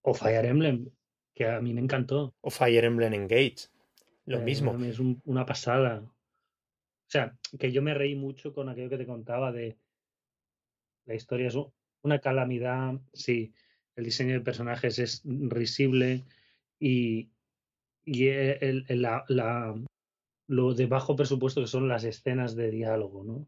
[0.00, 0.90] O Fire Emblem,
[1.34, 2.34] que a mí me encantó.
[2.40, 3.68] O Fire Emblem Engage,
[4.30, 4.84] lo Fire mismo.
[4.84, 6.00] Es un- una pasada.
[6.00, 9.76] O sea, que yo me reí mucho con aquello que te contaba de
[11.06, 11.56] la historia es
[12.02, 13.52] una calamidad, sí,
[13.96, 16.24] el diseño de personajes es risible
[16.78, 17.30] y,
[18.04, 19.74] y e- el- el- la, la-
[20.46, 23.46] lo de bajo presupuesto que son las escenas de diálogo, ¿no?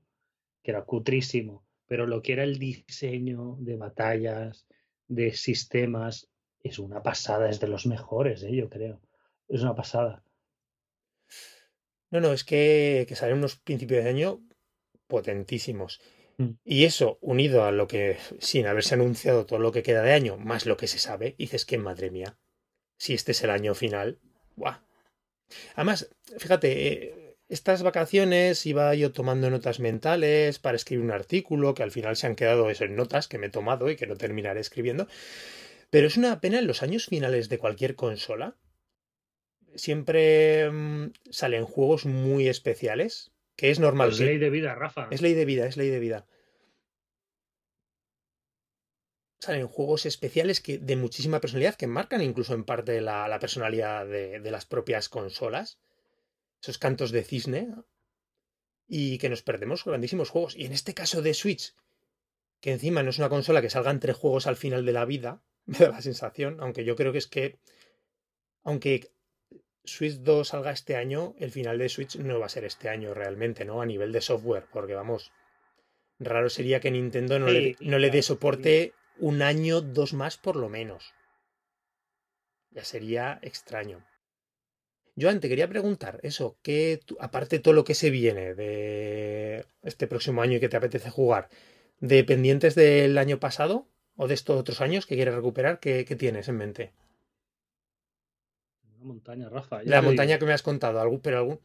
[0.63, 4.67] Que era cutrísimo, pero lo que era el diseño de batallas,
[5.09, 6.29] de sistemas,
[6.61, 8.55] es una pasada, es de los mejores, ¿eh?
[8.55, 9.01] yo creo.
[9.49, 10.23] Es una pasada.
[12.13, 14.41] No, no, es que, que salen unos principios de año
[15.09, 16.01] potentísimos.
[16.37, 16.51] Mm.
[16.65, 20.37] Y eso, unido a lo que, sin haberse anunciado todo lo que queda de año,
[20.37, 22.39] más lo que se sabe, dices que, madre mía,
[22.99, 24.21] si este es el año final,
[24.57, 24.83] ¡buah!
[25.75, 31.83] Además, fíjate, eh, estas vacaciones iba yo tomando notas mentales para escribir un artículo que
[31.83, 34.17] al final se han quedado eso en notas que me he tomado y que no
[34.17, 35.09] terminaré escribiendo.
[35.91, 38.57] Pero es una pena en los años finales de cualquier consola.
[39.75, 44.11] Siempre mm, salen juegos muy especiales, que es normal.
[44.11, 45.09] Es ley de vida, Rafa.
[45.11, 46.27] es ley de vida, es ley de vida.
[49.41, 54.07] Salen juegos especiales que, de muchísima personalidad que marcan incluso en parte la, la personalidad
[54.07, 55.81] de, de las propias consolas.
[56.63, 57.75] Esos cantos de cisne.
[58.87, 60.55] Y que nos perdemos grandísimos juegos.
[60.57, 61.75] Y en este caso de Switch,
[62.63, 65.43] que encima no es una consola que salgan tres juegos al final de la vida,
[65.67, 67.59] me da la sensación, aunque yo creo que es que,
[68.63, 69.13] aunque
[69.85, 73.15] Switch 2 salga este año, el final de Switch no va a ser este año
[73.15, 73.83] realmente, ¿no?
[73.83, 75.33] A nivel de software, porque vamos,
[76.19, 80.57] raro sería que Nintendo no, le, no le dé soporte un año, dos más por
[80.57, 81.15] lo menos.
[82.71, 84.07] Ya sería extraño.
[85.21, 90.07] Joan, te quería preguntar eso, que aparte de todo lo que se viene de este
[90.07, 91.51] próximo año y que te apetece jugar,
[92.01, 96.17] de pendientes del año pasado o de estos otros años que quieres recuperar, ¿qué, qué
[96.17, 96.93] tienes en mente?
[99.03, 99.83] Una montaña, Rafa.
[99.83, 100.39] la montaña digo.
[100.41, 101.61] que me has contado, algún, pero algún.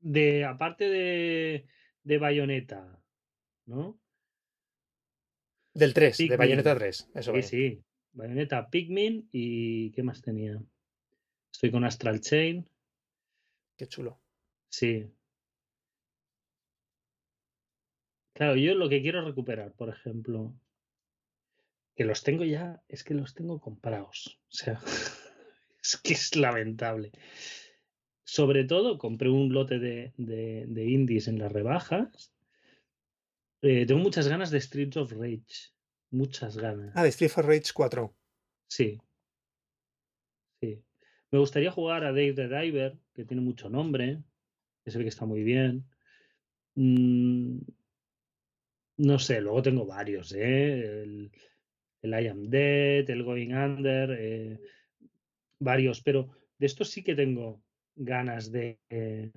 [0.00, 1.66] De, aparte de,
[2.02, 3.00] de Bayonetta,
[3.66, 3.98] ¿no?
[5.72, 6.36] Del 3, de.
[6.36, 7.10] Bayonetta 3.
[7.14, 7.42] Eso Sí, vaya.
[7.46, 7.82] sí.
[8.12, 10.60] Bayonetta, Pikmin y ¿qué más tenía?
[11.52, 12.68] Estoy con Astral Chain.
[13.76, 14.20] Qué chulo.
[14.68, 15.08] Sí.
[18.34, 20.54] Claro, yo lo que quiero recuperar, por ejemplo,
[21.94, 24.40] que los tengo ya, es que los tengo comprados.
[24.48, 24.80] O sea,
[25.94, 27.12] es que es lamentable.
[28.24, 32.32] Sobre todo, compré un lote de, de, de indies en las rebajas.
[33.62, 35.72] Eh, tengo muchas ganas de Streets of Rage.
[36.10, 36.92] Muchas ganas.
[36.94, 38.14] Ah, de Street for Rage 4.
[38.68, 38.98] Sí.
[40.60, 40.82] Sí.
[41.30, 44.22] Me gustaría jugar a Dave the Diver, que tiene mucho nombre,
[44.84, 45.86] que se ve que está muy bien.
[46.74, 47.58] Mm,
[48.98, 51.02] no sé, luego tengo varios, ¿eh?
[51.02, 51.32] El,
[52.02, 54.60] el I Am Dead, el Going Under, eh,
[55.60, 57.62] varios, pero de estos sí que tengo
[57.94, 59.30] ganas de, eh,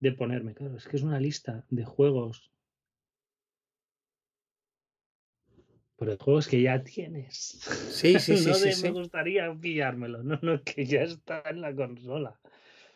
[0.00, 0.54] de ponerme.
[0.54, 2.50] Claro, es que es una lista de juegos
[6.00, 7.60] Pero el juegos que ya tienes.
[7.90, 8.48] Sí, sí, sí.
[8.48, 8.82] no sí, de, sí.
[8.84, 10.22] me gustaría pillármelo.
[10.22, 12.40] No, no, que ya está en la consola.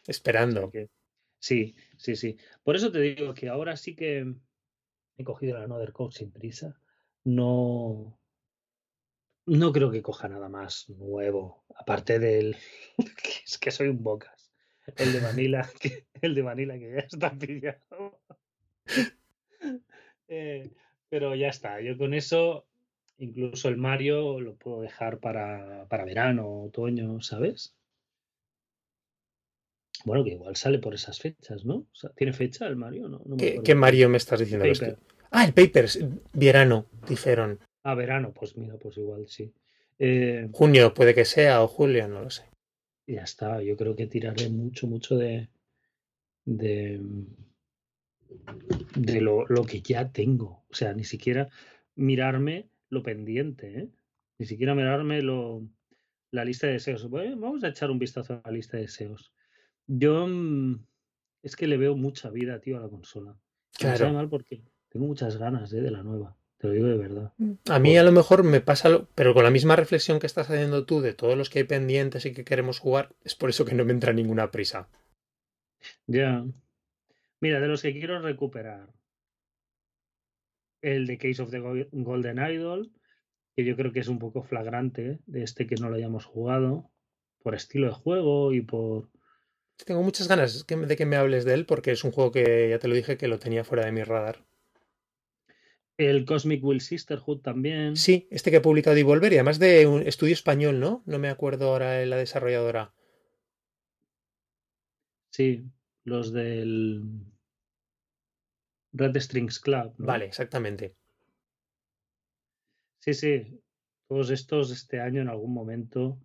[0.07, 0.71] Esperando.
[0.71, 0.89] Que,
[1.39, 2.39] sí, sí, sí.
[2.63, 4.35] Por eso te digo que ahora sí que
[5.19, 6.81] he cogido la Another Code sin prisa.
[7.25, 8.19] No.
[9.47, 11.65] No creo que coja nada más nuevo.
[11.77, 12.57] Aparte del.
[13.45, 14.53] es que soy un bocas.
[14.97, 18.21] El de Vanilla, que, el de Vanilla que ya está pillado.
[20.29, 20.71] eh,
[21.09, 21.81] pero ya está.
[21.81, 22.67] Yo con eso,
[23.19, 27.75] incluso el Mario lo puedo dejar para, para verano, otoño, ¿sabes?
[30.05, 31.77] Bueno, que igual sale por esas fechas, ¿no?
[31.77, 33.09] O sea, ¿Tiene fecha el Mario?
[33.09, 34.67] No, no me ¿Qué, Mario me estás diciendo?
[34.67, 34.99] Paper.
[35.31, 35.99] Ah, el Papers,
[36.33, 37.59] verano, dijeron.
[37.85, 39.53] Ah, verano, pues mira, pues igual sí.
[39.99, 42.45] Eh, Junio puede que sea o julio, no lo sé.
[43.07, 45.49] ya está, yo creo que tiraré mucho, mucho de.
[46.45, 47.01] de.
[48.97, 50.65] de lo, lo que ya tengo.
[50.71, 51.49] O sea, ni siquiera
[51.95, 53.89] mirarme lo pendiente, ¿eh?
[54.39, 55.63] Ni siquiera mirarme lo,
[56.33, 57.09] la lista de deseos.
[57.09, 59.33] Bueno, vamos a echar un vistazo a la lista de deseos.
[59.87, 60.85] Yo mm,
[61.43, 63.37] es que le veo mucha vida, tío, a la consola.
[63.79, 64.13] Y me sabe Claro.
[64.15, 65.81] mal porque tengo muchas ganas ¿eh?
[65.81, 66.37] de la nueva.
[66.59, 67.33] Te lo digo de verdad.
[67.69, 70.49] A mí a lo mejor me pasa, lo- pero con la misma reflexión que estás
[70.51, 73.65] haciendo tú de todos los que hay pendientes y que queremos jugar, es por eso
[73.65, 74.89] que no me entra ninguna prisa.
[76.07, 76.45] Ya.
[77.41, 78.89] Mira, de los que quiero recuperar,
[80.81, 82.91] el de Case of the Go- Golden Idol,
[83.57, 86.91] que yo creo que es un poco flagrante de este que no lo hayamos jugado,
[87.43, 89.11] por estilo de juego y por...
[89.85, 92.79] Tengo muchas ganas de que me hables de él porque es un juego que ya
[92.79, 94.45] te lo dije que lo tenía fuera de mi radar.
[95.97, 97.97] El Cosmic Will Sisterhood también.
[97.97, 101.03] Sí, este que ha publicado Devolver y además de un estudio español, ¿no?
[101.07, 102.93] No me acuerdo ahora la desarrolladora.
[105.31, 105.65] Sí,
[106.05, 107.03] los del
[108.93, 109.95] Red Strings Club.
[109.99, 110.07] ¿no?
[110.07, 110.97] Vale, exactamente.
[113.01, 113.61] Sí, sí.
[114.09, 116.21] Todos estos este año en algún momento,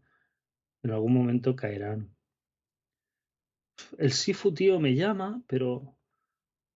[0.84, 2.16] en algún momento caerán.
[3.98, 5.96] El Sifu, tío, me llama, pero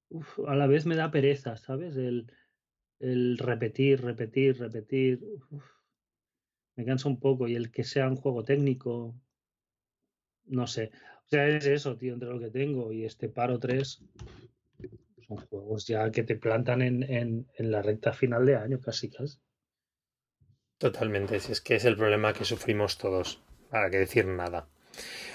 [0.10, 1.96] uf, a la vez me da pereza, ¿sabes?
[1.98, 2.32] El,
[3.04, 5.20] el repetir, repetir, repetir.
[6.76, 7.48] me cansa un poco.
[7.48, 9.16] Y el que sea un juego técnico,
[10.46, 10.92] no sé.
[11.26, 14.04] O sea, es eso, tío, entre lo que tengo y este Paro 3.
[15.28, 19.10] Son juegos ya que te plantan en, en, en la recta final de año, casi,
[19.10, 19.38] casi.
[20.78, 24.68] Totalmente, si es que es el problema que sufrimos todos, para que decir nada.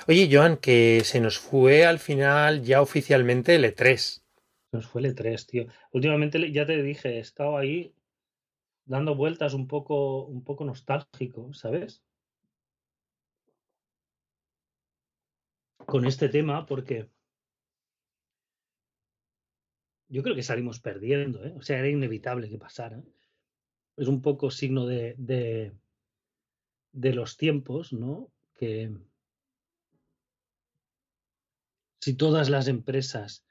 [0.06, 4.22] Oye, Joan, que se nos fue al final ya oficialmente el E E3.
[4.72, 5.66] Nos fue el E3, tío.
[5.92, 7.94] Últimamente ya te dije, he estado ahí
[8.84, 12.02] dando vueltas un poco, un poco nostálgico, ¿sabes?
[15.86, 17.10] Con este tema, porque
[20.08, 21.54] yo creo que salimos perdiendo, ¿eh?
[21.56, 23.02] O sea, era inevitable que pasara.
[23.96, 25.72] Es un poco signo de, de,
[26.92, 28.30] de los tiempos, ¿no?
[28.54, 28.92] Que
[32.00, 33.47] si todas las empresas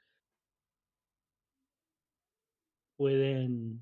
[2.98, 3.80] pueden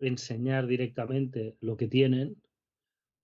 [0.00, 2.42] enseñar directamente lo que tienen,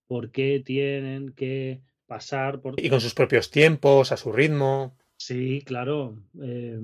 [0.06, 2.78] por qué tienen que pasar por...
[2.78, 4.96] Y con sus propios tiempos, a su ritmo.
[5.16, 6.22] Sí, claro.
[6.42, 6.78] eh,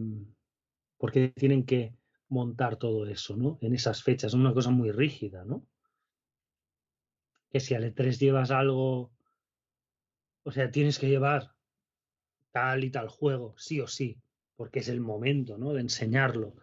[0.97, 1.95] ¿Por qué tienen que
[2.29, 3.59] montar todo eso, ¿no?
[3.61, 5.67] En esas fechas, una cosa muy rígida, ¿no?
[7.51, 9.13] Que si al E3 llevas algo,
[10.43, 11.53] o sea, tienes que llevar
[12.51, 14.19] tal y tal juego, sí o sí,
[14.63, 15.73] porque es el momento, ¿no?
[15.73, 16.55] De enseñarlo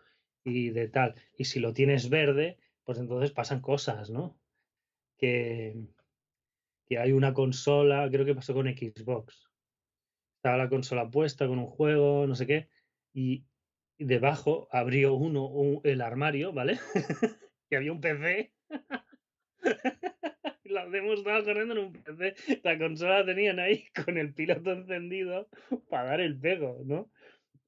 [0.45, 1.15] y de tal.
[1.37, 4.39] Y si lo tienes verde, pues entonces pasan cosas, ¿no?
[5.17, 5.75] Que,
[6.85, 9.51] que hay una consola, creo que pasó con Xbox.
[10.37, 12.69] Estaba la consola puesta con un juego, no sé qué,
[13.13, 13.43] y
[13.97, 16.79] debajo abrió uno un- el armario, ¿vale?
[17.69, 18.53] y había un PC.
[20.63, 22.33] La demo estaba corriendo en un PC.
[22.63, 25.49] La consola la tenían ahí con el piloto encendido
[25.89, 27.11] para dar el pego, ¿no?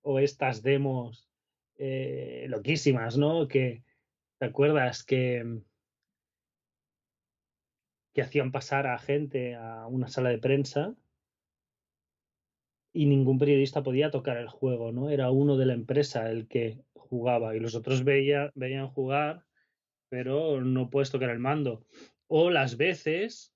[0.02, 1.30] O estas demos
[1.78, 3.47] eh, loquísimas, ¿no?
[3.47, 3.84] Que,
[4.39, 5.62] ¿te acuerdas que,
[8.14, 10.95] que hacían pasar a gente a una sala de prensa
[12.93, 15.10] y ningún periodista podía tocar el juego, ¿no?
[15.10, 19.45] Era uno de la empresa el que jugaba y los otros veía, veían jugar,
[20.10, 21.86] pero no puedes tocar el mando.
[22.28, 23.54] O las veces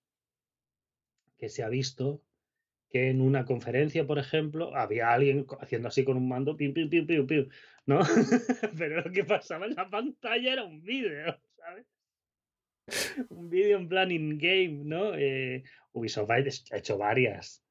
[1.38, 2.22] que se ha visto
[2.90, 6.90] que en una conferencia, por ejemplo, había alguien haciendo así con un mando, piu, piu,
[6.90, 7.50] piu, piu, piu,
[7.86, 8.00] ¿no?
[8.78, 11.86] Pero lo que pasaba en la pantalla era un vídeo, ¿sabes?
[13.30, 15.16] Un vídeo en plan in-game, ¿no?
[15.16, 17.64] Eh, Ubisoft ha hecho varias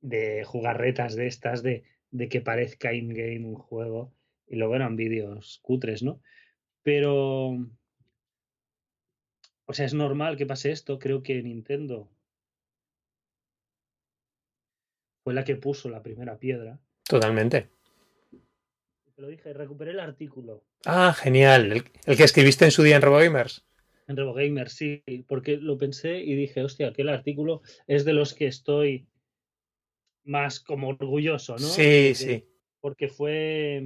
[0.00, 4.12] de jugarretas de estas, de, de que parezca in-game un juego,
[4.46, 6.20] y luego eran vídeos cutres, ¿no?
[6.82, 7.56] Pero
[9.66, 10.98] O sea, es normal que pase esto.
[10.98, 12.10] Creo que Nintendo
[15.24, 16.78] fue la que puso la primera piedra.
[17.02, 17.70] Totalmente.
[19.16, 20.64] Te lo dije, recuperé el artículo.
[20.84, 21.72] Ah, genial.
[21.72, 23.64] El, que escribiste en su día en RoboGamers.
[24.06, 28.46] En RoboGamers, sí, porque lo pensé y dije, hostia, aquel artículo es de los que
[28.46, 29.06] estoy
[30.24, 31.58] más como orgulloso, ¿no?
[31.58, 32.44] Sí, sí.
[32.80, 33.82] Porque fue.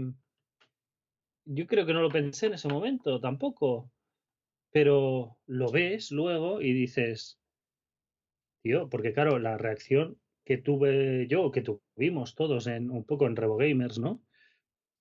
[1.45, 3.93] Yo creo que no lo pensé en ese momento tampoco.
[4.71, 7.39] Pero lo ves luego y dices,
[8.63, 10.19] tío, porque claro, la reacción
[10.49, 14.23] que tuve yo, que tuvimos todos en un poco en RevoGamers, ¿no?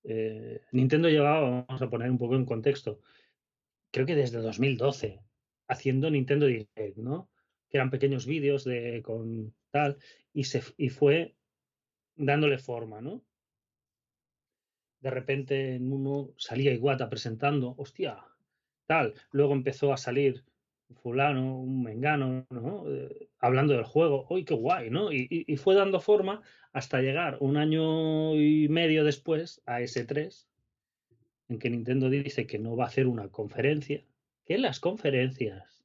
[0.04, 3.00] Eh, Nintendo llevaba, vamos a poner un poco en contexto,
[3.90, 5.22] creo que desde 2012,
[5.66, 7.30] haciendo Nintendo Direct, ¿no?
[7.70, 9.96] Que eran pequeños vídeos de con tal,
[10.34, 11.34] y, se, y fue
[12.14, 13.24] dándole forma, ¿no?
[15.00, 18.22] De repente en uno salía Iguata presentando, hostia,
[18.84, 19.14] tal.
[19.30, 20.44] Luego empezó a salir
[20.94, 22.84] fulano, un mengano, ¿no?
[22.88, 24.90] Eh, hablando del juego, ¡uy, qué guay!
[24.90, 25.12] ¿no?
[25.12, 30.46] Y, fue dando forma hasta llegar un año y medio después a S3,
[31.48, 34.02] en que Nintendo dice que no va a hacer una conferencia,
[34.44, 35.84] que las conferencias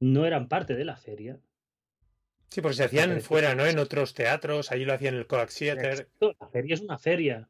[0.00, 1.38] no eran parte de la feria.
[2.48, 3.66] Sí, porque se hacían fuera, ¿no?
[3.66, 6.08] En otros teatros, allí lo hacían en el Coax Theater.
[6.20, 7.48] La feria es una feria.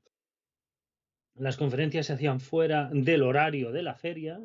[1.35, 4.41] Las conferencias se hacían fuera del horario de la feria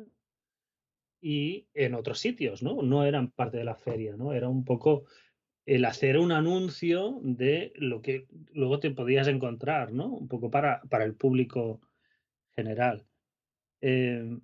[1.22, 2.82] y en otros sitios, ¿no?
[2.82, 4.32] No eran parte de la feria, ¿no?
[4.32, 5.04] Era un poco
[5.64, 10.08] el hacer un anuncio de lo que luego te podías encontrar, ¿no?
[10.08, 11.80] Un poco para, para el público
[12.50, 13.06] general.
[13.80, 14.40] Em,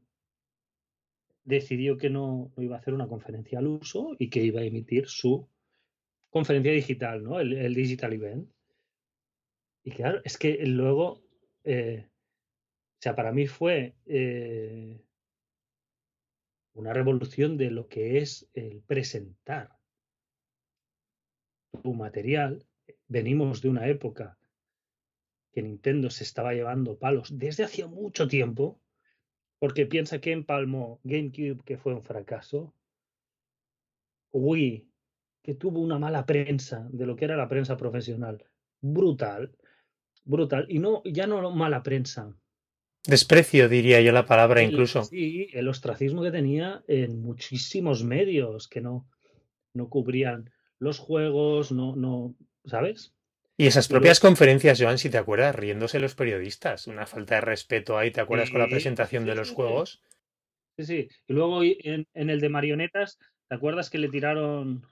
[1.45, 5.09] decidió que no, iba a hacer una conferencia al uso y que iba a emitir
[5.09, 5.49] su
[6.31, 7.41] conferencia digital, ¿no?
[7.41, 8.49] El, digital event.
[9.83, 11.24] Y claro, es que luego,
[11.64, 15.01] eh, o sea, para mí fue eh,
[16.79, 19.76] una revolución de lo que es el presentar
[21.83, 22.64] tu material.
[23.09, 24.39] Venimos de una época
[25.53, 28.81] que Nintendo se estaba llevando palos desde hacía mucho tiempo,
[29.59, 32.72] porque piensa que empalmó GameCube, que fue un fracaso,
[34.31, 34.89] Wii,
[35.43, 38.45] que tuvo una mala prensa de lo que era la prensa profesional,
[38.81, 39.57] brutal,
[40.24, 42.33] brutal, y no ya no mala prensa,
[43.07, 45.05] Desprecio, diría yo la palabra incluso.
[45.05, 49.09] Sí, el ostracismo que tenía en muchísimos medios que no,
[49.73, 52.35] no cubrían los juegos, no, no,
[52.65, 53.15] ¿sabes?
[53.57, 57.99] Y esas propias conferencias, Joan, si te acuerdas, riéndose los periodistas, una falta de respeto
[57.99, 60.01] ahí, ¿te acuerdas con la presentación de los juegos?
[60.77, 61.09] Sí, sí.
[61.27, 63.19] Y luego en, en, el de marionetas,
[63.49, 64.87] ¿te acuerdas que le tiraron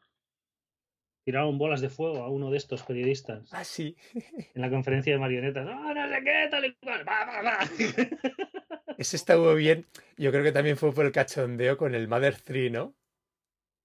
[1.26, 3.52] tiraron bolas de fuego a uno de estos periodistas.
[3.52, 3.96] Ah, sí.
[4.54, 5.66] En la conferencia de marionetas.
[5.66, 7.04] No, no sé qué, tal y cual.
[8.98, 9.84] Ese estuvo bien.
[10.16, 12.94] Yo creo que también fue por el cachondeo con el Mother 3, ¿no?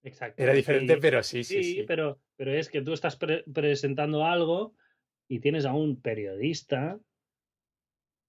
[0.03, 0.41] Exacto.
[0.41, 1.83] Era diferente, pero sí, sí, sí.
[1.87, 4.75] Pero, pero es que tú estás presentando algo
[5.27, 6.99] y tienes a un periodista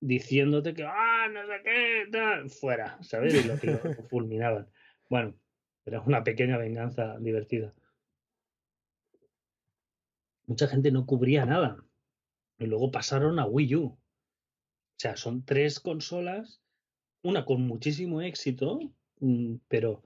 [0.01, 3.35] diciéndote que, ah, no sé qué, tal, fuera, ¿sabes?
[3.35, 3.79] Y lo, que lo
[4.11, 4.69] fulminaban.
[5.11, 5.35] Bueno,
[5.85, 7.75] era una pequeña venganza divertida
[10.47, 11.85] mucha gente no cubría nada.
[12.59, 13.85] Y luego pasaron a Wii U.
[13.85, 13.99] O
[14.99, 16.63] sea, son tres consolas,
[17.23, 18.79] una con muchísimo éxito,
[19.21, 20.03] mm, pero,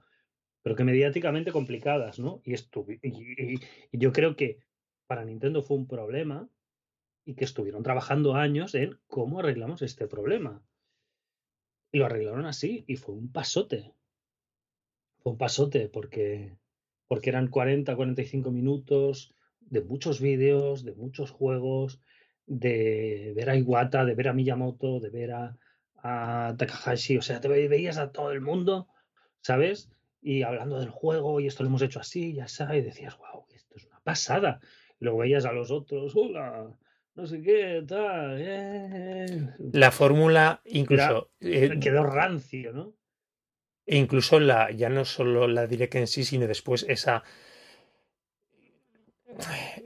[0.63, 2.41] pero que mediáticamente complicadas, ¿no?
[2.43, 3.59] Y, y,
[3.91, 4.59] yo creo que
[5.07, 6.49] para Nintendo fue un problema
[7.25, 10.63] y que estuvieron trabajando años en cómo arreglamos este problema.
[11.91, 13.93] Y lo arreglaron así y fue un pasote.
[15.19, 16.57] Fue un pasote porque,
[17.07, 19.33] porque eran 40, 45 minutos
[19.69, 21.99] de muchos vídeos, de muchos juegos,
[22.45, 25.55] de ver a Iwata, de ver a Miyamoto, de ver a,
[26.57, 28.87] Takahashi, o sea, te veías a todo el mundo,
[29.41, 29.89] ¿sabes?
[30.21, 33.45] Y hablando del juego, y esto lo hemos hecho así, ya sabes, y decías, wow,
[33.53, 34.61] esto es una pasada.
[35.01, 36.69] Y luego veías a los otros, hola,
[37.15, 38.37] no sé qué, tal.
[38.39, 39.49] Eh".
[39.73, 41.31] La fórmula incluso...
[41.41, 42.93] Eh, quedó rancio, ¿no?
[43.85, 47.23] E incluso la, ya no solo la direct en sí, sino después esa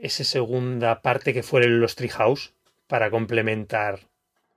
[0.00, 2.54] esa segunda parte que fueron los Treehouse
[2.86, 4.00] para complementar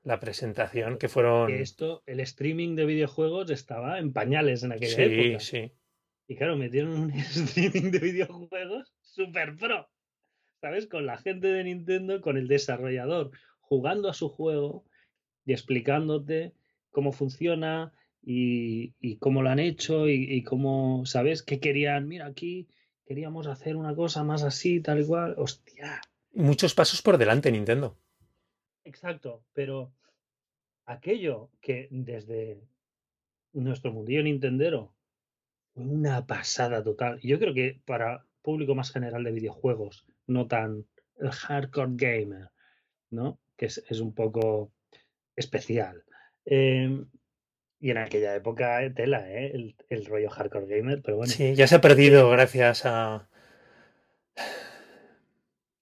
[0.04, 1.52] la presentación, que fueron...
[1.52, 5.40] Esto, el streaming de videojuegos estaba en pañales en aquella época.
[5.40, 5.72] Sí, sí.
[6.28, 9.90] Y claro, metieron un streaming de videojuegos super pro,
[10.62, 10.88] ¿sabes?
[10.88, 14.86] Con la gente de Nintendo, con el desarrollador, jugando a su juego
[15.46, 16.54] y explicándote
[16.92, 21.44] cómo funciona y, cómo lo han hecho y, y, cómo, ¿sabes?
[21.44, 22.08] ¿Qué querían?
[22.08, 22.68] Mira, aquí
[23.06, 25.36] queríamos hacer una cosa más así, tal y cual.
[25.38, 26.02] Hostia.
[26.34, 27.98] Muchos pasos por delante, Nintendo.
[28.84, 29.94] Exacto, pero
[30.86, 32.62] aquello que desde
[33.54, 34.94] nuestro mundillo nintendero
[35.76, 37.20] una pasada total.
[37.22, 40.86] Yo creo que para público más general de videojuegos, no tan
[41.18, 42.50] el hardcore gamer,
[43.10, 43.40] ¿no?
[43.58, 44.72] Que es, un poco
[45.36, 46.04] especial.
[46.46, 47.08] Em,
[47.80, 49.52] y en aquella época, eh, tela, ¿eh?
[49.54, 51.32] El, el, rollo hardcore gamer, pero bueno.
[51.32, 53.30] Sí, ya se ha perdido gracias a.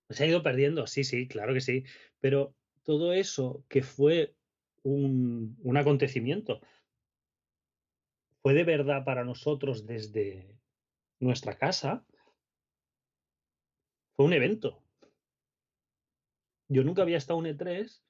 [0.10, 1.86] Se ha ido perdiendo, sí, sí, claro que sí.
[2.20, 4.36] Pero todo eso que fue
[4.84, 6.62] un, un acontecimiento,
[8.42, 10.60] fue de verdad para nosotros desde
[11.20, 12.06] nuestra casa,
[14.16, 14.84] fue un evento.
[16.68, 18.02] Yo nunca había estado en E3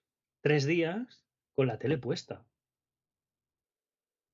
[0.41, 1.25] tres días
[1.55, 2.45] con la tele puesta.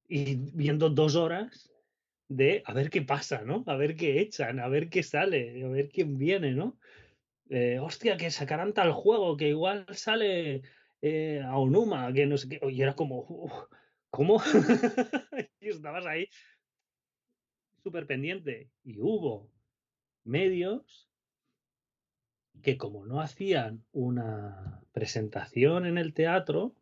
[0.09, 1.71] Y viendo dos horas
[2.27, 3.63] de a ver qué pasa, ¿no?
[3.67, 6.77] A ver qué echan, a ver qué sale, a ver quién viene, ¿no?
[7.49, 10.63] Eh, hostia, que sacarán tal juego, que igual sale
[11.01, 12.59] eh, a Onuma, que no sé qué.
[12.69, 13.67] Y era como,
[14.09, 14.41] ¿cómo?
[15.61, 16.27] y estabas ahí
[17.83, 18.69] súper pendiente.
[18.83, 19.49] Y hubo
[20.23, 21.09] medios
[22.61, 26.75] que como no hacían una presentación en el teatro,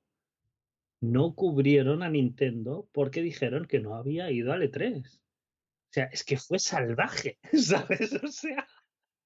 [1.02, 5.06] no cubrieron a Nintendo porque dijeron que no había ido al E3.
[5.08, 8.14] O sea, es que fue salvaje, ¿sabes?
[8.24, 8.68] O sea,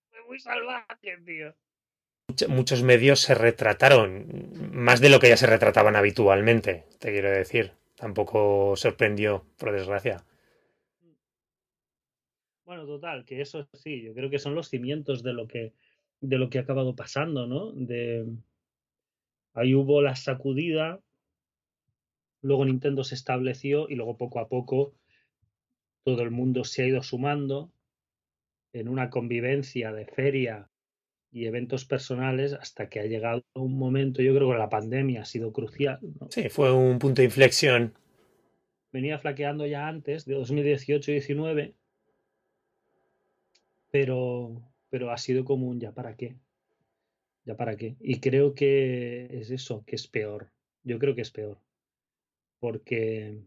[0.09, 1.55] fue muy salvaje, tío.
[2.47, 7.74] Muchos medios se retrataron, más de lo que ya se retrataban habitualmente, te quiero decir.
[7.95, 10.26] Tampoco sorprendió, por desgracia.
[12.65, 15.74] Bueno, total, que eso sí, yo creo que son los cimientos de lo que
[16.22, 17.72] de lo que ha acabado pasando, ¿no?
[17.74, 18.26] De
[19.53, 21.01] ahí hubo la sacudida,
[22.41, 24.93] luego Nintendo se estableció y luego poco a poco
[26.03, 27.71] todo el mundo se ha ido sumando
[28.73, 30.69] en una convivencia de feria
[31.31, 35.25] y eventos personales hasta que ha llegado un momento, yo creo que la pandemia ha
[35.25, 35.99] sido crucial.
[36.29, 37.93] Sí, fue un punto de inflexión.
[38.91, 41.73] Venía flaqueando ya antes, de 2018-19,
[43.91, 46.35] pero pero ha sido como un ya para qué.
[47.45, 47.95] Ya para qué.
[48.01, 50.51] Y creo que es eso, que es peor.
[50.83, 51.57] Yo creo que es peor.
[52.62, 53.43] Porque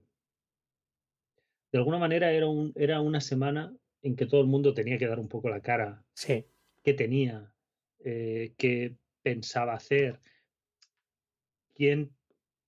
[1.72, 5.06] de alguna manera era, un, era una semana en que todo el mundo tenía que
[5.06, 6.04] dar un poco la cara.
[6.12, 6.44] Sí.
[6.82, 7.50] ¿Qué tenía?
[8.00, 10.20] Eh, ¿Qué pensaba hacer?
[11.74, 12.14] ¿Quién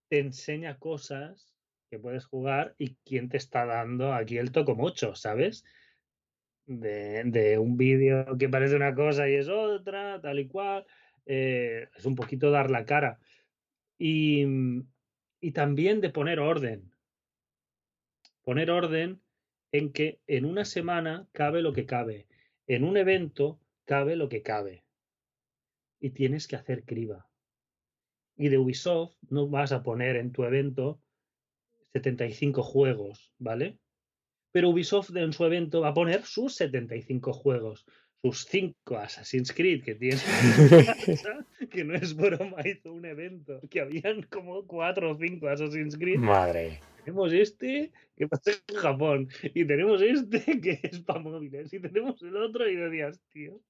[0.08, 1.54] te enseña cosas
[1.90, 5.62] que puedes jugar y quién te está dando aquí el toco mucho, ¿sabes?
[6.66, 10.84] de, un vídeo que parece una cosa y es otra, tal y cual.
[11.24, 13.18] Eh, es un poquito dar la cara.
[13.98, 14.44] Y,
[15.40, 16.92] y también de poner orden.
[18.42, 19.20] Poner orden
[19.72, 22.26] en que en una semana cabe lo que cabe.
[22.66, 24.84] En un evento cabe lo que cabe.
[26.00, 27.28] Y tienes que hacer criba.
[28.36, 31.00] Y de Ubisoft no vas a poner en tu evento
[31.92, 33.78] 75 juegos, ¿vale?
[34.56, 37.84] pero Ubisoft en su evento va a poner sus 75 juegos,
[38.32, 40.18] sus 5 Assassin's Creed que tiene,
[41.70, 46.18] que no es broma, hizo un evento, que habían como 4 o 5 Assassin's Creed.
[46.18, 46.80] Madre.
[47.04, 52.20] Tenemos este que pasa en Japón, y tenemos este que es para móviles, y tenemos
[52.22, 53.60] el otro y decías, tío,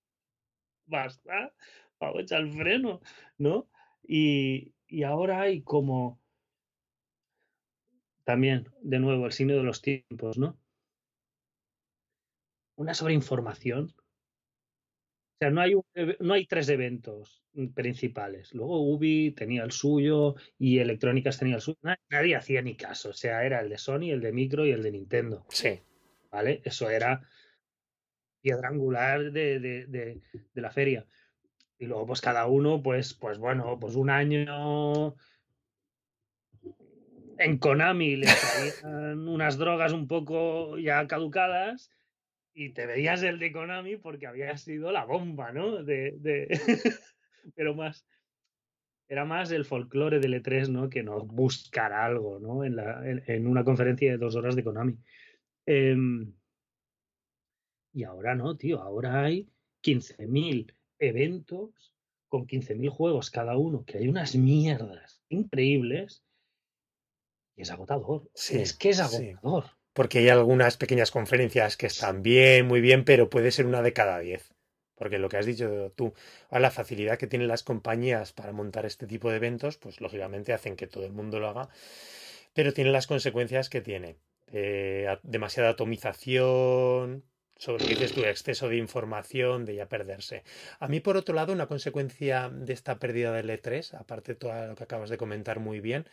[0.87, 1.53] basta,
[2.01, 3.01] vamos a echar el freno,
[3.39, 3.69] ¿no?
[4.07, 6.21] Y, y ahora hay como
[8.25, 10.59] también, de nuevo, el signo de los tiempos, ¿no?
[12.77, 13.93] una sobreinformación.
[15.37, 15.75] O sea, no hay,
[16.21, 18.55] no hay tres eventos principales.
[18.55, 21.79] Luego Ubi tenía el suyo y Electrónicas tenía el suyo.
[22.09, 23.11] Nadie, hacía ni caso.
[23.11, 25.45] O sea, era el de Sony, el de Micro y el de Nintendo.
[25.51, 25.83] Sí.
[26.31, 26.63] ¿Vale?
[26.65, 27.21] Eso era
[28.41, 30.23] piedra angular de, de,
[30.55, 31.07] la feria.
[31.79, 35.15] Y luego, pues cada uno, pues, pues bueno, pues un año
[37.39, 41.91] en Konami le traían unas drogas un poco ya caducadas
[42.57, 45.85] y te veías el de Konami porque había sido la bomba, ¿no?
[45.85, 46.49] De,
[47.55, 48.07] Pero más,
[49.09, 50.89] era más el folclore del E3, ¿no?
[50.89, 52.65] Que no buscar algo, ¿no?
[52.65, 54.97] En, la, en, una conferencia de dos horas de Konami.
[55.67, 56.33] Em,
[57.93, 59.51] y ahora no, tío, ahora hay
[59.85, 61.95] 15.000 eventos
[62.29, 66.25] con 15.000 juegos cada uno, que hay unas mierdas increíbles.
[67.55, 68.31] Y es agotador.
[68.35, 73.31] es que es agotador porque hay algunas pequeñas conferencias que están bien, muy bien, pero
[73.31, 74.53] puede ser una de cada diez.
[74.95, 76.13] Porque lo que has dicho tú,
[76.51, 80.53] a la facilidad que tienen las compañías para montar este tipo de eventos, pues lógicamente
[80.53, 81.71] hacen que todo el mundo lo haga,
[82.53, 84.17] pero tiene las consecuencias que tiene.
[84.53, 87.25] Eh, demasiada atomización,
[87.57, 90.45] sobre lo que dices tú, exceso de información, de ya perderse.
[90.79, 94.67] A mí, por otro lado, una consecuencia de esta pérdida del E3, aparte de todo
[94.67, 96.07] lo que acabas de comentar muy bien,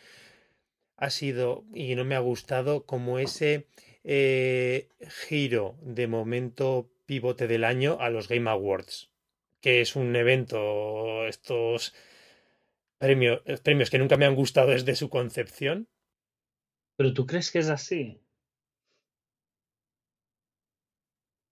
[0.97, 3.67] ha sido, y no me ha gustado, como ese
[4.03, 4.89] eh,
[5.27, 9.11] giro de momento pivote del año a los Game Awards,
[9.61, 11.93] que es un evento, estos
[12.97, 15.87] premios, premios que nunca me han gustado desde su concepción.
[16.95, 18.19] ¿Pero tú crees que es así?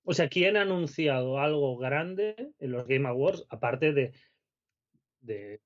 [0.03, 4.13] O sea, ¿quién ha anunciado algo grande en los Game Awards, aparte de,
[5.21, 5.61] de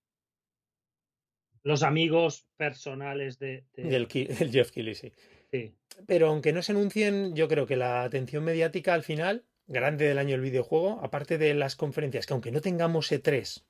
[1.66, 3.66] los amigos personales de...
[3.76, 4.08] El,
[4.52, 5.12] Jeff Keighley, sí.
[6.06, 10.20] Pero aunque no se anuncien, yo creo que la atención mediática al final, grande del
[10.20, 13.64] año del videojuego, aparte de las conferencias, que aunque no tengamos E3,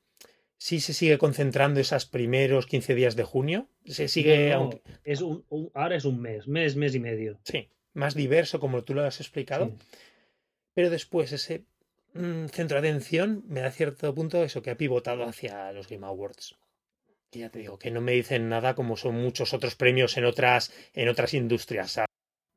[0.57, 3.69] sí se sigue concentrando esos primeros 15 días de junio.
[3.85, 4.53] Se sigue.
[5.05, 7.39] es un, ahora es un mes, mes, mes y medio.
[7.43, 9.71] Sí, más diverso, como tú lo has explicado.
[10.73, 11.63] Pero después ese
[12.13, 16.05] mm, centro de atención me da cierto punto eso que ha pivotado hacia los Game
[16.05, 16.57] Awards.
[17.31, 20.25] Que ya te digo, que no me dicen nada como son muchos otros premios en
[20.25, 21.99] otras, en otras industrias,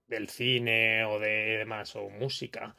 [0.06, 2.76] del cine o de demás, o música.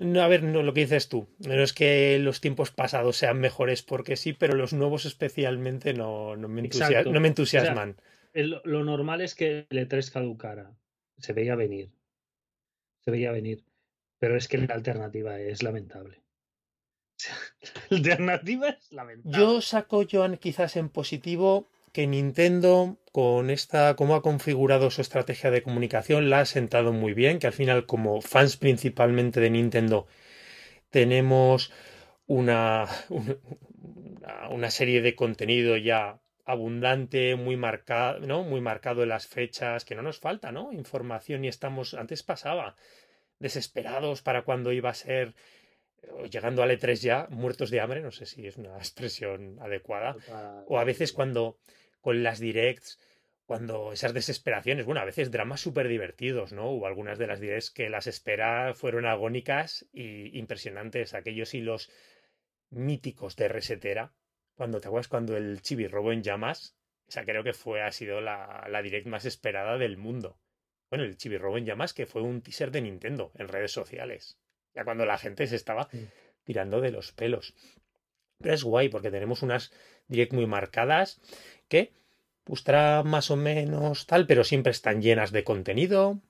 [0.00, 1.28] No, a ver, no, lo que dices tú.
[1.46, 6.36] No es que los tiempos pasados sean mejores porque sí, pero los nuevos especialmente no,
[6.36, 7.96] no, me, no me, entusiasman.
[8.32, 10.72] lo normal es que el E3 caducara.
[11.18, 11.90] Se veía venir.
[13.00, 13.62] Se veía venir.
[14.18, 16.22] Pero es que la alternativa es lamentable.
[19.24, 25.50] Yo saco, Joan, quizás en positivo que Nintendo, con esta, cómo ha configurado su estrategia
[25.50, 30.06] de comunicación, la ha sentado muy bien, que al final, como fans principalmente de Nintendo,
[30.90, 31.72] tenemos
[32.26, 32.86] una,
[34.50, 38.44] una, serie de contenido ya abundante, muy marcado, ¿no?
[38.44, 40.72] Muy marcado en las fechas, que no nos falta, ¿no?
[40.72, 42.76] Información y estamos, antes pasaba,
[43.40, 45.34] desesperados para cuando iba a ser
[46.30, 50.16] llegando al E3 ya, muertos de hambre, no sé si es una expresión adecuada,
[50.66, 51.58] o a veces cuando
[52.00, 52.98] con las directs,
[53.44, 56.70] cuando esas desesperaciones, bueno, a veces dramas súper divertidos, ¿no?
[56.70, 61.90] Hubo algunas de las directs que las esperas fueron agónicas y impresionantes, aquellos hilos
[62.70, 64.14] míticos de resetera,
[64.54, 66.76] cuando te acuerdas cuando el chibi robó en llamas,
[67.08, 70.38] esa creo que fue, ha sido la, la direct más esperada del mundo.
[70.90, 74.38] Bueno, el chibi robo en llamas que fue un teaser de Nintendo en redes sociales,
[74.74, 75.88] ya cuando la gente se estaba
[76.44, 77.54] tirando de los pelos.
[78.38, 79.72] Pero es guay porque tenemos unas
[80.08, 81.20] direct muy marcadas
[81.68, 81.92] que
[82.46, 86.20] gustará más o menos tal, pero siempre están llenas de contenido.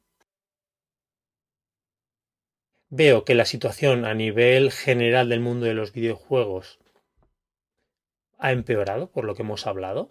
[2.88, 6.80] Veo que la situación a nivel general del mundo de los videojuegos
[8.36, 10.10] ha empeorado, por lo que hemos hablado,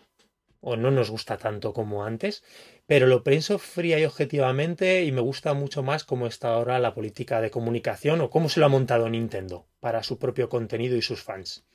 [0.62, 2.44] o no nos gusta tanto como antes,
[2.86, 6.94] pero lo pienso fría y objetivamente y me gusta mucho más cómo está ahora la
[6.94, 11.02] política de comunicación o cómo se lo ha montado Nintendo para su propio contenido y
[11.02, 11.66] sus fans.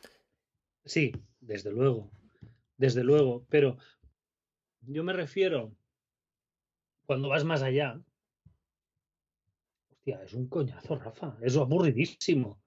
[0.84, 2.10] Sí, desde luego
[2.76, 3.76] desde luego, pero
[4.82, 5.74] yo me refiero,
[7.06, 8.00] cuando vas más allá,
[9.90, 12.60] hostia, es un coñazo, Rafa, es aburridísimo,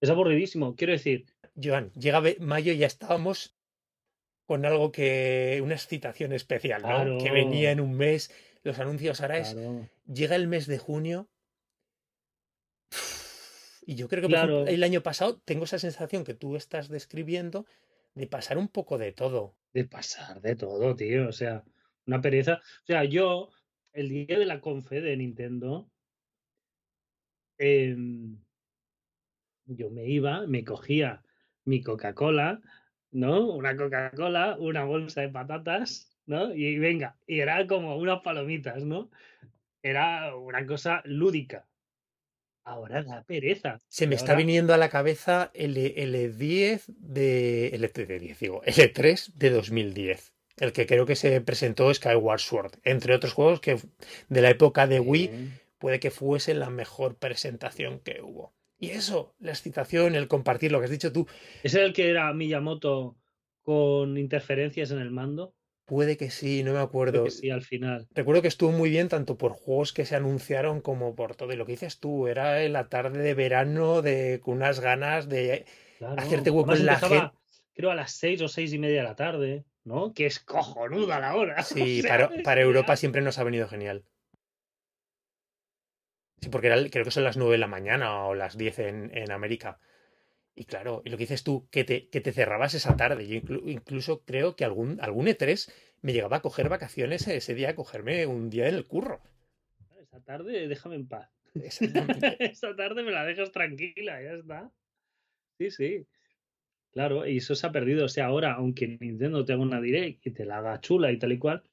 [0.00, 1.26] es aburridísimo, quiero decir.
[1.60, 3.55] Joan, llega mayo y ya estábamos
[4.46, 7.18] con algo que, una excitación especial, ¿no?
[7.18, 8.32] Que venía en un mes,
[8.62, 9.56] los anuncios ahora es,
[10.06, 11.28] llega el mes de junio.
[13.84, 17.66] Y yo creo que el año pasado tengo esa sensación que tú estás describiendo
[18.14, 19.54] de pasar un poco de todo.
[19.72, 21.28] De pasar de todo, tío.
[21.28, 21.62] O sea,
[22.06, 22.54] una pereza.
[22.82, 23.50] O sea, yo,
[23.92, 25.88] el día de la confe de Nintendo,
[27.58, 28.38] em,
[29.66, 31.22] yo me iba, me cogía
[31.64, 32.60] mi Coca-Cola,
[33.16, 33.46] ¿no?
[33.50, 36.54] Una Coca-Cola, una bolsa de patatas, ¿no?
[36.54, 39.10] Y venga, y era como unas palomitas, ¿no?
[39.82, 41.66] Era una cosa lúdica.
[42.62, 43.80] Ahora da pereza.
[43.88, 47.68] Se me está viniendo a la cabeza el, L10 de.
[47.68, 50.34] El L10, digo, L3 de 2010.
[50.58, 52.72] El que creo que se presentó Skyward Sword.
[52.82, 53.78] Entre otros juegos que
[54.28, 55.30] de la época de Wii
[55.78, 58.55] puede que fuese la mejor presentación que hubo.
[58.78, 61.26] Y eso, la excitación, el compartir lo que has dicho tú.
[61.62, 63.16] ¿Es el que era Miyamoto
[63.62, 65.54] con interferencias en el mando?
[65.86, 67.30] Puede que sí, no me acuerdo.
[67.30, 68.08] sí, al final.
[68.12, 71.52] Recuerdo que estuvo muy bien tanto por juegos que se anunciaron como por todo.
[71.52, 75.28] Y lo que dices tú, era en la tarde de verano de, con unas ganas
[75.28, 75.64] de
[76.16, 77.30] hacerte hueco en la gente.
[77.72, 80.12] Creo a las seis o seis y media de la tarde, ¿no?
[80.12, 81.56] Que es cojonuda la hora.
[81.62, 84.02] Sí, para, Europa siempre nos ha venido genial.
[86.46, 89.32] Sí, porque creo que son las nueve de la mañana o las diez en, en
[89.32, 89.80] América.
[90.54, 93.26] Y claro, y lo que dices tú, que te, que te cerrabas esa tarde.
[93.26, 95.68] Yo incluso creo que algún, algún E3
[96.02, 99.20] me llegaba a coger vacaciones ese día, a cogerme un día en el curro.
[100.00, 101.28] Esa tarde déjame en paz.
[101.56, 104.70] esa tarde me la dejas tranquila, ya está.
[105.58, 106.06] Sí, sí.
[106.92, 108.04] Claro, y eso se ha perdido.
[108.04, 111.18] O sea, ahora, aunque Nintendo te haga una direct y te la haga chula y
[111.18, 111.64] tal y cual,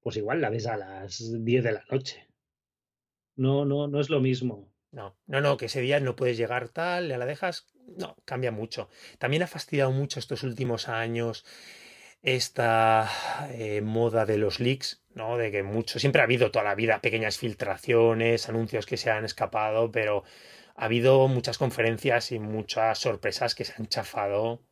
[0.00, 2.26] pues igual la ves a las 10 de la noche.
[3.36, 4.70] No, no, no es lo mismo.
[4.90, 7.66] No, no, no, que ese día no puedes llegar tal, ya la dejas.
[7.98, 8.88] No, cambia mucho.
[9.18, 11.44] También ha fastidiado mucho estos últimos años
[12.24, 13.10] esta
[13.50, 15.36] eh, moda de los leaks, ¿no?
[15.36, 19.26] De que mucho, siempre ha habido toda la vida pequeñas filtraciones, anuncios que se han
[19.26, 20.24] escapado, pero
[20.74, 24.62] ha habido muchas conferencias y muchas sorpresas que se han chafado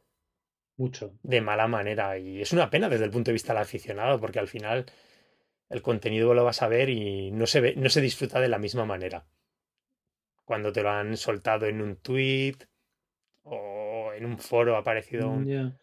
[0.79, 2.19] mucho de mala manera.
[2.19, 4.87] Y es una pena desde el punto de vista del aficionado, porque al final
[5.73, 8.59] el contenido lo vas a ver y no se ve, no se disfruta de la
[8.59, 9.27] misma manera.
[10.45, 12.57] Cuando te lo han soltado en un tweet
[13.43, 15.79] o en un foro ha aparecido un...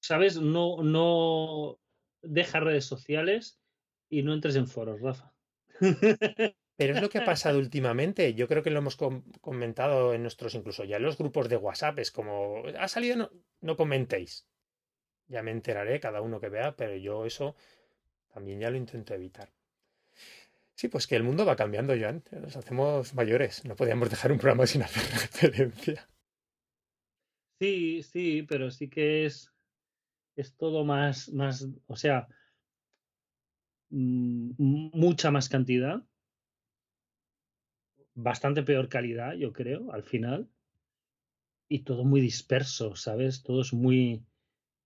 [0.00, 0.36] ¿Sabes?
[0.38, 1.80] No, no
[2.20, 3.58] deja redes sociales
[4.10, 5.32] y no entres en foros, Rafa.
[5.80, 8.34] Pero es lo que ha pasado últimamente.
[8.34, 8.98] Yo creo que lo hemos
[9.40, 12.00] comentado en nuestros, incluso ya en los grupos de WhatsApp.
[12.00, 13.30] Es como, ha salido, no,
[13.62, 14.46] no comentéis.
[15.26, 17.56] Ya me enteraré, cada uno que vea, pero yo eso
[18.36, 19.50] también ya lo intento evitar.
[20.74, 22.22] Sí, pues que el mundo va cambiando, Joan.
[22.32, 23.64] Nos hacemos mayores.
[23.64, 26.06] No podíamos dejar un programa sin hacer referencia.
[27.58, 29.50] Sí, sí, pero sí que es,
[30.36, 32.28] es todo más, más, o sea,
[33.88, 36.04] mm, mucha más cantidad,
[38.12, 40.50] bastante peor calidad, yo creo, al final,
[41.70, 43.42] y todo muy disperso, ¿sabes?
[43.42, 44.26] Todo es muy,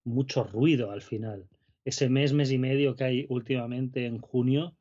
[0.05, 1.49] mucho ruido al final
[1.85, 4.75] ese mes, mes y medio que hay últimamente en junio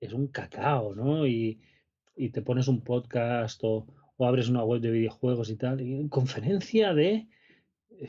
[0.00, 1.26] es un cacao, ¿no?
[1.26, 1.60] Y,
[2.32, 3.86] te pones un podcast o,
[4.18, 7.26] abres una web de videojuegos y tal, y conferencia de,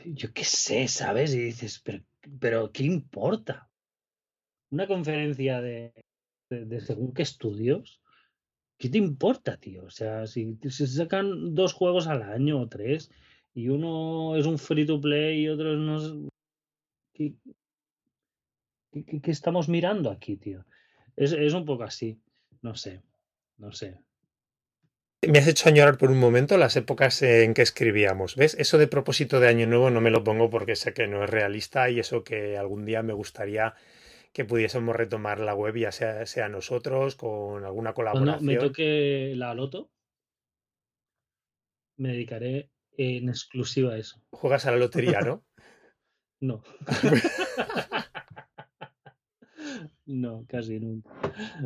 [0.06, 1.34] yo qué sé, ¿sabes?
[1.34, 2.04] Y dices, pero,
[2.38, 3.68] pero ¿qué importa?
[4.70, 5.92] Una conferencia de,
[6.50, 8.00] de, según qué estudios,
[8.78, 9.84] ¿qué te importa, tío?
[9.84, 13.10] O sea, si, se sacan dos juegos al año o tres,
[13.54, 16.28] y uno es un free to play y otro no
[17.12, 17.34] ¿Qué,
[19.24, 20.64] estamos mirando aquí, tío?
[21.16, 22.20] Es, un poco así.
[22.62, 23.02] No sé,
[23.58, 23.98] no sé.
[25.26, 28.36] Me has hecho añorar por un momento las épocas en que escribíamos.
[28.36, 28.54] ¿Ves?
[28.58, 31.30] Eso de propósito de Año Nuevo no me lo pongo porque sé que no es
[31.30, 33.74] realista y eso que algún día me gustaría
[34.32, 38.38] que pudiésemos retomar la web, ya sea, sea nosotros, con alguna colaboración.
[38.38, 39.92] Cuando me toque la loto,
[41.96, 44.20] me dedicaré en exclusiva a eso.
[44.30, 45.44] Juegas a la lotería, ¿no?
[46.40, 46.62] no.
[50.06, 51.10] No, casi nunca.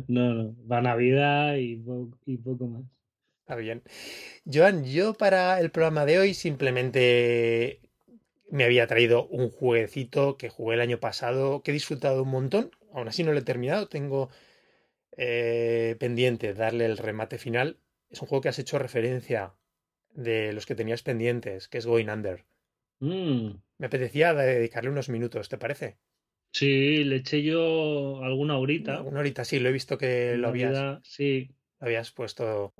[0.07, 0.55] No, no.
[0.69, 1.83] Va Navidad y,
[2.25, 2.83] y poco más.
[3.41, 3.83] Está bien.
[4.45, 7.81] Joan, yo para el programa de hoy simplemente
[8.51, 12.71] me había traído un jueguecito que jugué el año pasado, que he disfrutado un montón.
[12.93, 13.87] Aún así no lo he terminado.
[13.87, 14.29] Tengo
[15.17, 17.79] eh, pendiente darle el remate final.
[18.09, 19.53] Es un juego que has hecho referencia
[20.13, 22.45] de los que tenías pendientes, que es Going Under.
[22.99, 23.51] Mm.
[23.77, 25.97] Me apetecía dedicarle unos minutos, ¿te parece?
[26.51, 29.01] Sí, le eché yo alguna horita.
[29.01, 31.49] Una horita, sí, lo he visto que lo habías, sí.
[31.79, 32.73] lo habías puesto.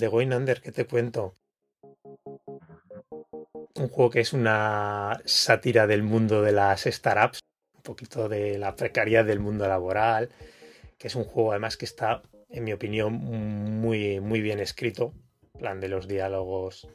[0.00, 1.34] De Going Under, ¿qué te cuento?
[3.74, 7.40] Un juego que es una sátira del mundo de las startups,
[7.76, 10.30] un poquito de la precariedad del mundo laboral,
[10.98, 15.12] que es un juego además que está, en mi opinión, muy, muy bien escrito,
[15.58, 16.88] plan de los diálogos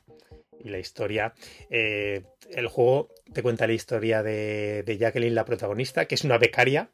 [0.60, 1.34] y la historia.
[1.70, 6.40] Eh, el juego te cuenta la historia de, de Jacqueline, la protagonista, que es una
[6.40, 6.90] becaria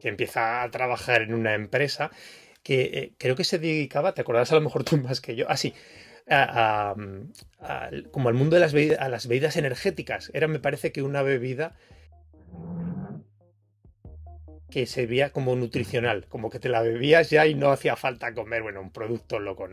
[0.00, 2.10] que empieza a trabajar en una empresa
[2.66, 5.48] que eh, creo que se dedicaba, te acordarás a lo mejor tú más que yo,
[5.48, 5.72] así,
[6.28, 6.96] ah,
[8.10, 10.32] como al mundo de las bebidas, a las bebidas energéticas.
[10.34, 11.76] Era, me parece que una bebida
[14.68, 18.62] que servía como nutricional, como que te la bebías ya y no hacía falta comer,
[18.62, 19.68] bueno, un producto loco.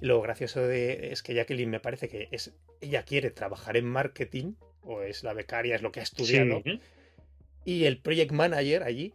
[0.00, 4.54] lo gracioso de, es que Jacqueline me parece que es, ella quiere trabajar en marketing,
[4.80, 6.62] o es la becaria, es lo que ha estudiado,
[7.66, 9.12] y el project manager allí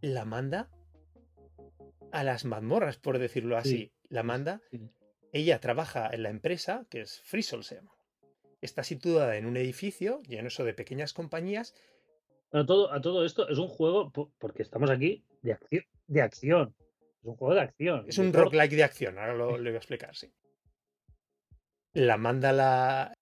[0.00, 0.68] la manda
[2.12, 3.92] a las mazmorras, por decirlo así.
[4.08, 4.60] La manda.
[5.32, 7.92] Ella trabaja en la empresa, que es Frisol se llama.
[8.60, 11.74] Está situada en un edificio lleno de pequeñas compañías.
[12.52, 16.74] A todo, a todo esto es un juego, porque estamos aquí, de, acción, de acción.
[17.20, 18.04] Es un juego de acción.
[18.08, 20.32] Es un roguelike de acción, ahora lo, lo voy a explicar, sí.
[21.92, 23.18] La manda la,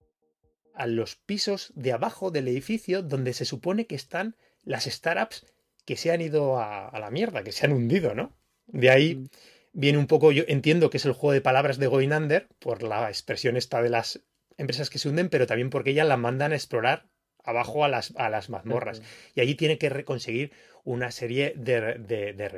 [0.76, 5.46] a los pisos de abajo del edificio donde se supone que están las startups
[5.86, 8.36] que se han ido a, la mierda, que se han hundido, ¿no?
[8.66, 9.24] De ahí
[9.72, 12.82] viene un poco, yo entiendo que es el juego de palabras de Going Under, por
[12.82, 14.22] la expresión esta de las
[14.56, 17.08] empresas que se hunden, pero también porque ellas la mandan a explorar
[17.44, 19.02] abajo a las, a las mazmorras.
[19.34, 20.52] Y allí tiene que conseguir
[20.84, 22.48] una serie de, de, de,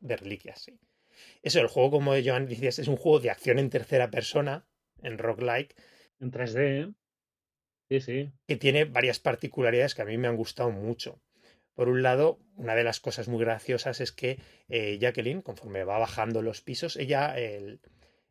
[0.00, 0.62] de reliquias.
[0.62, 0.78] Sí.
[1.42, 4.66] Eso, el juego, como Joan decías, es un juego de acción en tercera persona,
[5.02, 5.76] en roguelike.
[6.20, 6.94] En 3D.
[7.88, 8.32] Sí, sí.
[8.46, 11.20] Que tiene varias particularidades que a mí me han gustado mucho.
[11.74, 15.98] Por un lado, una de las cosas muy graciosas es que eh, Jacqueline, conforme va
[15.98, 17.34] bajando los pisos, ella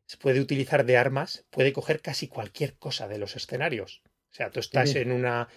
[0.06, 4.02] se puede utilizar de armas, puede coger casi cualquier cosa de los escenarios.
[4.32, 5.50] O sea, tú estás en una.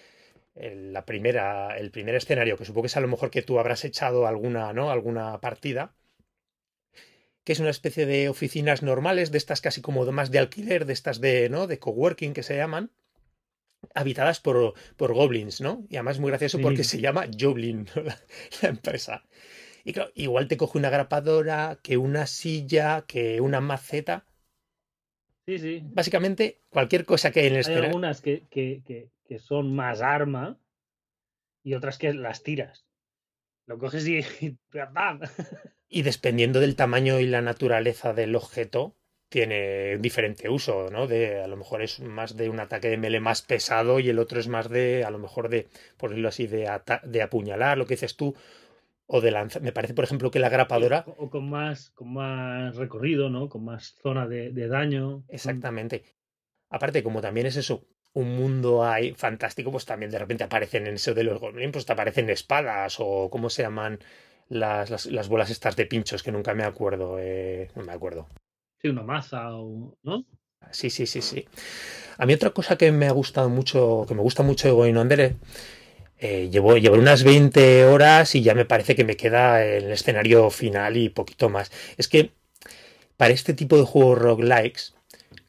[0.53, 3.85] la primera, el primer escenario, que supongo que es a lo mejor que tú habrás
[3.85, 4.91] echado alguna, ¿no?
[4.91, 5.95] Alguna partida
[7.47, 10.91] que es una especie de oficinas normales, de estas casi como más de alquiler, de
[10.91, 11.65] estas de, ¿no?
[11.65, 12.91] de coworking que se llaman,
[13.93, 15.85] habitadas por, por goblins, ¿no?
[15.89, 17.87] Y además es muy gracioso porque se llama Joblin,
[18.61, 19.23] la, empresa.
[19.83, 24.25] Y claro, igual te coge una grapadora, que una silla, que una maceta.
[25.45, 25.81] Sí, sí.
[25.83, 28.81] Básicamente, cualquier cosa que hay en el Hay algunas que, que,
[29.25, 30.59] que, son más arma
[31.63, 32.85] y otras que las tiras.
[33.65, 34.19] Lo coges y.
[35.89, 38.97] y dependiendo del tamaño y la naturaleza del objeto,
[39.29, 41.07] tiene diferente uso, ¿no?
[41.07, 44.19] De a lo mejor es más de un ataque de mele más pesado y el
[44.19, 45.67] otro es más de, a lo mejor de,
[45.97, 46.69] por decirlo así, de,
[47.03, 48.35] de apuñalar, lo que dices tú,
[49.05, 49.61] o de lanzar.
[49.61, 51.03] Me parece, por ejemplo, que la grapadora.
[51.17, 53.49] O, con más, con más recorrido, ¿no?
[53.49, 55.23] Con más zona de, daño.
[55.29, 56.03] Exactamente.
[56.69, 60.95] Aparte, como también es eso, un mundo ahí fantástico, pues también de repente aparecen en
[60.95, 63.99] eso de los goblins, pues te aparecen espadas o cómo se llaman
[64.49, 68.27] las, las, bolas estas de pinchos que nunca me acuerdo, eh, no me acuerdo.
[68.81, 70.25] Sí, una maza o, ¿no?
[70.71, 71.45] Sí, sí, sí, sí.
[72.17, 74.97] A mí otra cosa que me ha gustado mucho, que me gusta mucho de Going
[74.97, 75.35] Under,
[76.19, 80.49] eh, llevo, llevo unas 20 horas y ya me parece que me queda el escenario
[80.51, 81.71] final y poquito más.
[81.97, 82.31] Es que
[83.17, 84.95] para este tipo de juegos roguelikes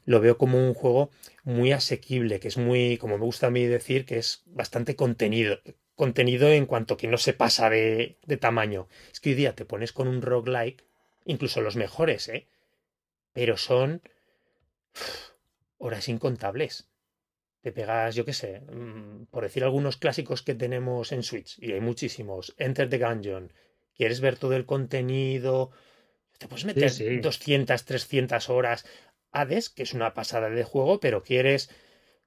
[0.05, 1.11] lo veo como un juego
[1.43, 5.59] muy asequible, que es muy, como me gusta a mí decir, que es bastante contenido.
[5.95, 8.87] Contenido en cuanto que no se pasa de, de tamaño.
[9.13, 10.83] Es que hoy día te pones con un roguelike,
[11.25, 12.47] incluso los mejores, ¿eh?
[13.33, 14.01] Pero son
[15.77, 16.89] horas incontables.
[17.61, 21.73] Te pegas, yo qué sé, mm, por decir algunos clásicos que tenemos en Switch, y
[21.73, 23.51] hay muchísimos, Enter the Gungeon,
[23.93, 25.71] quieres ver todo el contenido,
[26.39, 28.85] te puedes meter 200, 300 horas.
[29.31, 31.69] Hades, que es una pasada de juego, pero quieres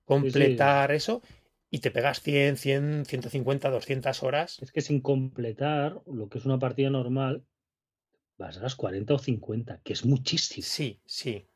[0.05, 1.23] completar eso
[1.71, 4.59] y te pegas 100, 100, 150, 200 horas.
[4.61, 7.47] Es que sin completar lo que es una partida normal,
[8.43, 10.65] vas a las 40 o 50, que es muchísimo.
[10.65, 11.47] Sí, sí.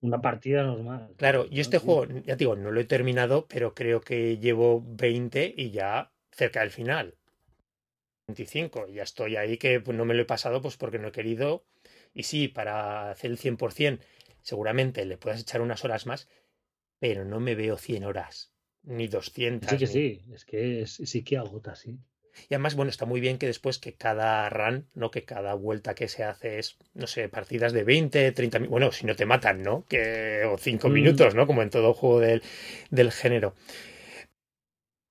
[0.00, 1.14] Una partida normal.
[1.16, 5.54] Claro, y este juego, ya digo, no lo he terminado, pero creo que llevo 20
[5.56, 7.14] y ya cerca del final.
[8.28, 11.12] 25, ya estoy ahí que pues, no me lo he pasado pues porque no he
[11.12, 11.64] querido.
[12.12, 14.00] Y sí, para hacer el 100%,
[14.42, 16.28] seguramente le puedas echar unas horas más,
[16.98, 18.52] pero no me veo 100 horas,
[18.82, 19.70] ni 200.
[19.70, 21.98] Sí que sí, es que sí que agota, sí.
[22.48, 25.10] Y además, bueno, está muy bien que después que cada run, ¿no?
[25.10, 28.70] Que cada vuelta que se hace es, no sé, partidas de 20, 30 minutos.
[28.70, 29.84] Bueno, si no te matan, ¿no?
[29.88, 30.92] Que, o 5 mm.
[30.92, 31.46] minutos, ¿no?
[31.46, 32.42] Como en todo juego del,
[32.90, 33.54] del género.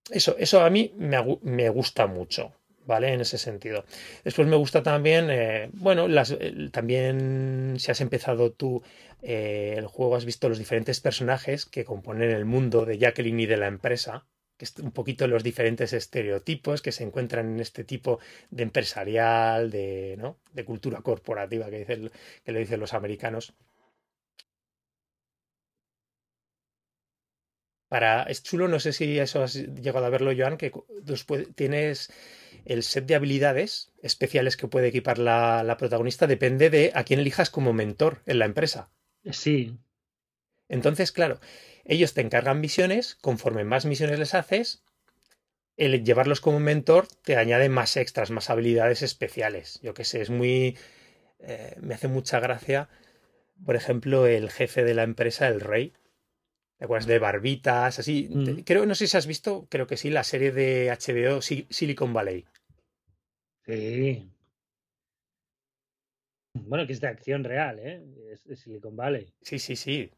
[0.10, 2.54] Eso, eso a mí me, me, gusta mucho,
[2.86, 3.12] ¿vale?
[3.14, 3.86] En ese sentido.
[4.24, 6.38] Después me gusta también, eh, bueno, las,
[6.72, 8.84] también si has empezado tú
[9.24, 13.46] eh, el juego, has visto los diferentes personajes que componen el mundo de Jacqueline y
[13.48, 14.26] de la empresa
[14.58, 19.70] que es un poquito los diferentes estereotipos que se encuentran en este tipo de empresarial,
[19.70, 20.40] de, ¿no?
[20.54, 22.12] de cultura corporativa que, dice,
[22.44, 23.54] que le dicen los americanos.
[27.88, 32.12] Para, es chulo, no sé si eso has llegado a verlo, Joan, que después tienes
[32.66, 37.20] el set de habilidades especiales que puede equipar la, la protagonista, depende de a quién
[37.20, 38.90] elijas como mentor en la empresa.
[39.32, 39.78] Sí.
[40.68, 41.40] Entonces, claro,
[41.86, 44.84] ellos te encargan misiones, conforme más misiones les haces,
[45.78, 49.80] el llevarlos como mentor te añade más extras, más habilidades especiales.
[49.84, 50.78] Yo que sé, es muy...
[51.40, 52.90] Eh, me hace mucha gracia,
[53.64, 55.94] por ejemplo, el jefe de la empresa, el rey.
[56.78, 58.00] ¿Te acuerdas de barbitas?
[58.00, 58.30] Así.
[58.32, 58.62] Mm.
[58.64, 62.46] Creo, no sé si has visto, creo que sí, la serie de HBO Silicon Valley.
[63.66, 64.28] Sí.
[66.54, 68.02] Bueno, que es de acción real, ¿eh?
[68.50, 69.32] Es Silicon Valley.
[69.42, 70.10] Sí, sí, sí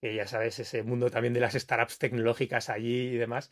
[0.00, 3.50] que ya sabes, ese mundo también de las startups tecnológicas allí y demás.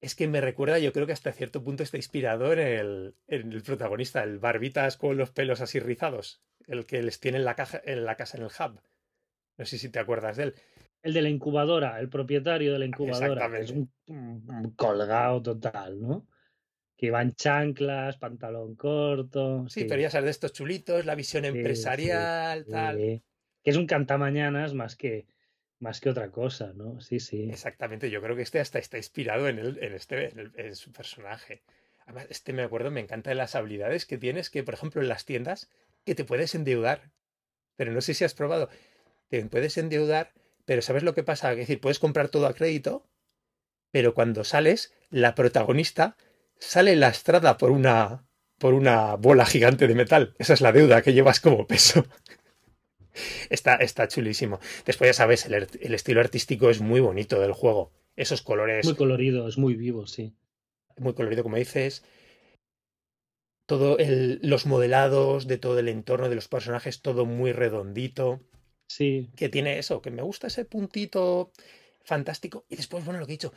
[0.00, 3.52] Es que me recuerda, yo creo que hasta cierto punto está inspirado en el, en
[3.52, 7.54] el protagonista, el barbitas con los pelos así rizados, el que les tiene en la,
[7.54, 8.80] caja, en la casa en el hub.
[9.58, 10.54] No sé si te acuerdas de él.
[11.02, 13.58] El de la incubadora, el propietario de la incubadora.
[13.58, 16.26] Es un, un colgado total, ¿no?
[17.00, 19.66] que van chanclas, pantalón corto.
[19.70, 22.98] Sí, pero ya sabes, de estos chulitos, la visión empresarial, tal.
[22.98, 23.22] Que
[23.70, 25.26] es un cantamañanas más que,
[25.80, 27.00] más que otra cosa, ¿no?
[27.00, 27.50] Sí, sí.
[27.50, 31.62] Exactamente, yo creo que este hasta está inspirado en, el, en, este, en, su personaje.
[32.04, 35.08] Además, este me acuerdo, me encanta de las habilidades que tienes, que por ejemplo en
[35.08, 35.70] las tiendas,
[36.04, 37.10] que te puedes endeudar.
[37.76, 38.68] Pero no sé si has probado,
[39.28, 40.32] te puedes endeudar,
[40.66, 41.52] pero ¿sabes lo que pasa?
[41.52, 43.06] Es decir, puedes comprar todo a crédito,
[43.90, 46.16] pero cuando sales, la protagonista
[46.58, 48.26] sale lastrada por una,
[48.58, 50.34] por una bola gigante de metal.
[50.38, 52.04] Esa es la deuda que llevas como peso.
[53.48, 54.60] Está, está chulísimo.
[54.84, 57.92] Después ya sabes, el, el, estilo artístico es muy bonito del juego.
[58.16, 58.84] Esos colores.
[58.84, 60.34] Muy colorido, es muy vivo, sí.
[60.96, 62.04] Muy colorido, como dices.
[63.66, 68.40] Todo el, los modelados de todo el entorno de los personajes, todo muy redondito.
[68.88, 69.30] Sí.
[69.36, 71.52] Que tiene eso, que me gusta ese puntito
[72.02, 72.64] fantástico.
[72.68, 73.52] Y después, bueno, lo que he dicho,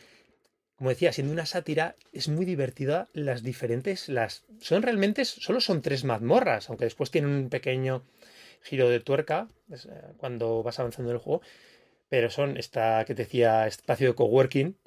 [0.75, 5.81] como decía, siendo una sátira, es muy divertida las diferentes, las son realmente, solo son
[5.81, 8.03] tres mazmorras, aunque después tienen un pequeño
[8.63, 9.77] giro de tuerca eh,
[10.17, 11.41] cuando vas avanzando en el juego,
[12.09, 14.77] pero son esta que te decía, espacio de coworking,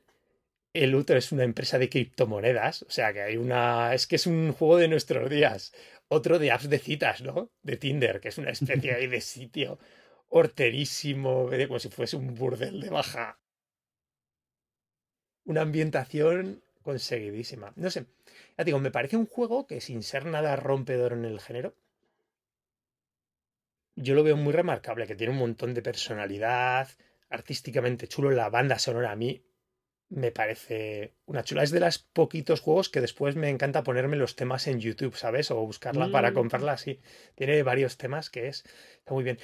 [0.75, 4.27] el otro es una empresa de criptomonedas, o sea que hay una, es que es
[4.27, 5.73] un juego de nuestros días,
[6.09, 7.51] otro de apps de citas, ¿no?
[7.63, 9.79] De Tinder, que es una especie ahí de sitio
[10.29, 13.39] horterísimo, como si fuese un burdel de baja
[15.47, 17.73] una ambientación conseguidísima.
[17.77, 18.07] No sé,
[18.59, 21.75] ya digo, me parece un juego que sin ser nada rompedor en el género,
[23.97, 26.89] yo lo veo muy remarcable, que tiene un montón de personalidad,
[27.29, 29.43] artísticamente chulo, la banda sonora a mí
[30.09, 31.65] me parece una chula.
[31.65, 35.51] Es de los poquitos juegos que después me encanta ponerme los temas en YouTube, ¿sabes?
[35.51, 36.35] O buscarla para mm.
[36.35, 37.01] comprarla así.
[37.35, 38.65] Tiene varios temas que es,
[39.01, 39.39] está muy bien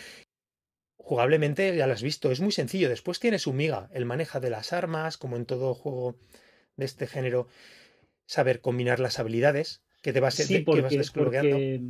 [1.02, 2.88] jugablemente ya lo has visto, es muy sencillo.
[2.88, 6.16] Después tiene su miga, el manejo de las armas, como en todo juego
[6.76, 7.48] de este género,
[8.26, 11.80] saber combinar las habilidades que te vas, sí, porque,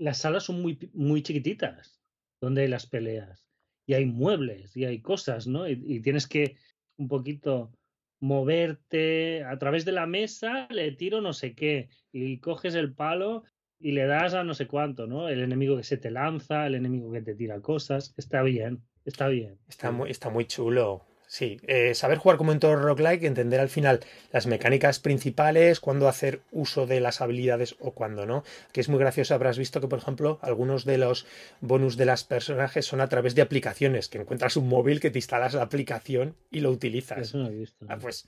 [0.00, 2.00] las salas son muy, muy chiquititas
[2.40, 3.46] donde hay las peleas
[3.86, 5.68] y hay muebles y hay cosas, ¿no?
[5.68, 6.56] y tienes que
[6.96, 7.72] un poquito
[8.20, 13.44] moverte a través de la mesa, le tiro no sé qué y coges el palo
[13.78, 15.28] y le das a no sé cuánto, ¿no?
[15.28, 18.12] El enemigo que se te lanza, el enemigo que te tira cosas.
[18.18, 19.58] Está bien, está bien.
[19.68, 21.06] Está muy, está muy chulo.
[21.30, 24.00] Sí, eh, saber jugar como en todo roguelike, entender al final
[24.32, 28.42] las mecánicas principales, cuándo hacer uso de las habilidades o cuándo no.
[28.72, 31.26] Que es muy gracioso, habrás visto que, por ejemplo, algunos de los
[31.60, 35.18] bonus de las personajes son a través de aplicaciones, que encuentras un móvil que te
[35.18, 37.20] instalas la aplicación y lo utilizas.
[37.20, 37.86] Eso no he visto.
[37.88, 38.26] Ah, pues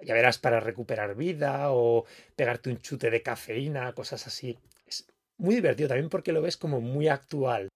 [0.00, 4.56] ya verás para recuperar vida o pegarte un chute de cafeína, cosas así
[5.36, 7.68] muy divertido también porque lo ves como muy actual.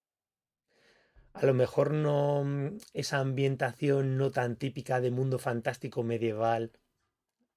[1.35, 6.73] A lo mejor no mm, esa ambientación no tan típica de mundo fantástico medieval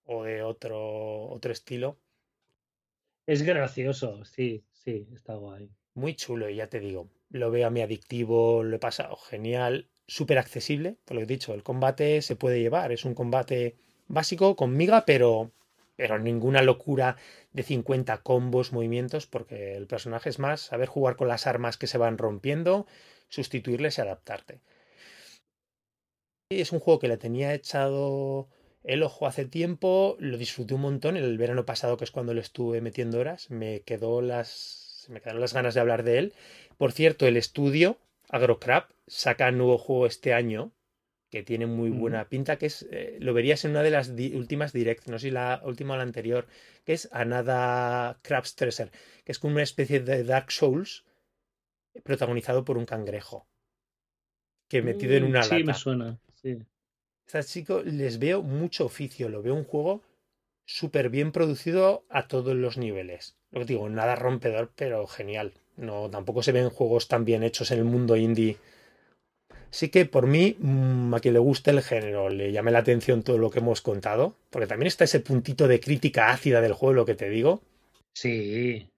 [0.03, 1.97] o de otro, otro estilo.
[3.28, 5.69] Es gracioso, sí, sí, está guay.
[5.93, 9.89] Muy chulo, y ya te digo, lo veo a mi adictivo, lo he pasado genial,
[10.07, 13.75] súper accesible, por lo que he dicho, el combate se puede llevar, es un combate
[14.07, 15.51] básico con miga, pero,
[15.95, 17.17] pero ninguna locura
[17.51, 21.88] de 50 combos, movimientos, porque el personaje es más saber jugar con las armas que
[21.88, 22.88] se van rompiendo,
[23.30, 24.61] sustituirles y adaptarte.
[26.49, 28.47] Es un juego que le tenía echado
[28.84, 32.41] el ojo hace tiempo, lo disfruté un montón el verano pasado, que es cuando le
[32.41, 36.34] estuve metiendo horas, me quedó las me quedaron las ganas de hablar de él.
[36.78, 37.97] Por cierto, el estudio
[38.30, 40.71] Agrocrap saca un nuevo juego este año
[41.30, 44.71] que tiene muy buena pinta, que es, eh, lo verías en una de las últimas
[44.71, 46.47] direct, no sé si la última o la anterior,
[46.86, 48.91] que es Anada Crab's Treasure,
[49.25, 51.03] que es como una especie de Dark Souls
[52.03, 53.47] protagonizado por un cangrejo,
[54.69, 55.57] que metido en mm, una lata.
[55.57, 56.57] Sí, me suena, sí.
[57.25, 60.01] Estas chicos les veo mucho oficio, lo veo un juego
[60.65, 63.35] súper bien producido a todos los niveles.
[63.51, 65.53] Lo que digo, nada rompedor, pero genial.
[65.75, 68.57] No, tampoco se ven juegos tan bien hechos en el mundo indie
[69.69, 73.23] Sí que por mí, mm, a quien le guste el género, le llame la atención
[73.23, 76.93] todo lo que hemos contado, porque también está ese puntito de crítica ácida del juego,
[76.93, 77.61] lo que te digo.
[78.13, 78.89] Sí.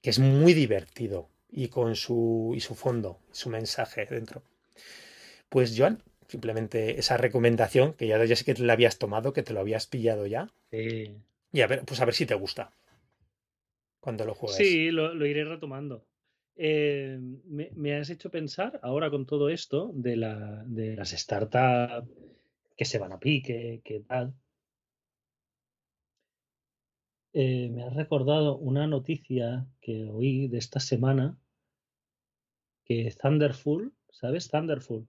[0.00, 4.42] Que es muy divertido y con su, y su fondo, su mensaje dentro.
[5.48, 9.42] Pues Joan, simplemente esa recomendación, que ya, ya sé que te la habías tomado, que
[9.42, 10.48] te lo habías pillado ya.
[10.70, 11.14] Sí.
[11.52, 12.72] Y a ver, pues a ver si te gusta.
[14.00, 14.56] Cuando lo juegues.
[14.56, 16.06] Sí, lo, lo iré retomando.
[16.56, 22.08] Eh, me, has hecho pensar ahora con todo esto de, la, de las startups
[22.76, 24.34] que se van a pique, que tal.
[27.32, 31.38] eh, me ha recordado una noticia que oí de esta semana
[33.20, 34.48] Thunderful, ¿sabes?
[34.50, 35.06] Thunderful,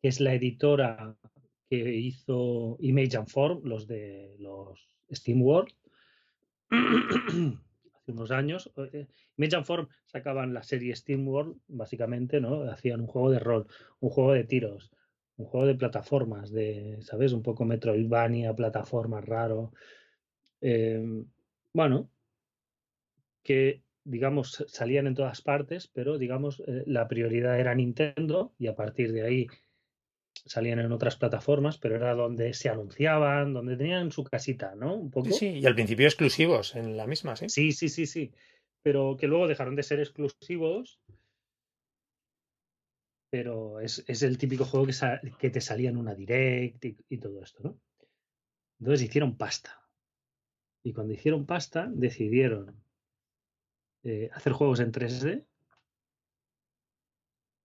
[0.00, 1.16] que es la editora
[1.68, 5.72] que hizo Image and Form, los de los SteamWorld,
[6.70, 8.70] hace unos años.
[8.92, 12.62] Eh, Image and Form sacaban la serie SteamWorld, básicamente, ¿no?
[12.70, 13.66] Hacían un juego de rol,
[14.00, 14.92] un juego de tiros,
[15.36, 17.32] un juego de plataformas, de, ¿sabes?
[17.32, 19.72] Un poco Metroidvania, plataformas raro.
[20.60, 21.26] Em,
[21.72, 22.10] bueno,
[23.42, 28.76] que digamos salían en todas partes, pero digamos eh, la prioridad era Nintendo y a
[28.76, 29.46] partir de ahí
[30.44, 34.94] salían en otras plataformas, pero era donde se anunciaban, donde tenían su casita, ¿no?
[34.94, 35.30] Un poco.
[35.32, 37.48] Sí, y al principio exclusivos en la misma, sí.
[37.48, 38.32] Sí, sí, sí, sí.
[38.82, 41.00] Pero que luego dejaron de ser exclusivos.
[43.28, 44.94] Pero es, el típico juego que,
[45.36, 47.80] que, te salía en una direct y, todo esto, ¿no?
[48.78, 49.82] Entonces hicieron pasta.
[50.84, 52.85] Y cuando hicieron pasta, decidieron
[54.08, 55.44] eh, hacer juegos en 3D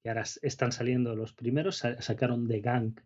[0.04, 3.00] y ahora están saliendo los primeros, sacaron The Gang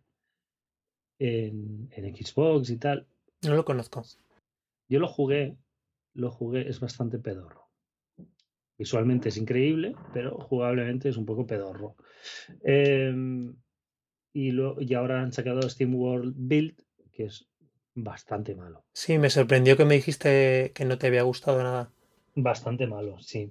[1.18, 3.06] en, Xbox y tal.
[3.42, 4.02] No lo conozco.
[4.88, 5.58] Yo lo jugué,
[6.14, 7.68] lo jugué, es bastante pedorro.
[8.78, 11.96] Visualmente es increíble, pero jugablemente es un poco pedorro.
[12.62, 13.54] Em,
[14.32, 16.82] y, lo, y ahora han sacado Steam World Build,
[17.12, 17.46] que es
[17.94, 18.86] bastante malo.
[18.94, 21.90] Sí, me sorprendió que me dijiste que no te había gustado nada.
[22.36, 23.50] Bastante malo, sí.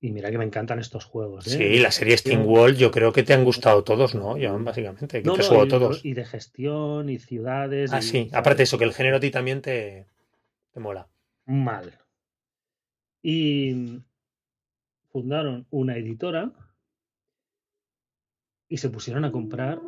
[0.00, 1.46] Y mira que me encantan estos juegos.
[1.48, 1.50] ¿eh?
[1.50, 4.36] Sí, la serie Steam World yo creo que te han gustado todos, ¿no?
[4.36, 6.04] Yo, básicamente, que te y, todos.
[6.04, 7.92] Y de gestión y ciudades.
[7.92, 8.30] Ah, sí.
[8.32, 10.06] Aparte de eso, que el género a ti también te,
[10.72, 11.08] te mola.
[11.46, 11.98] Mal.
[13.22, 14.00] Y
[15.10, 16.52] fundaron una editora
[18.68, 19.80] y se pusieron a comprar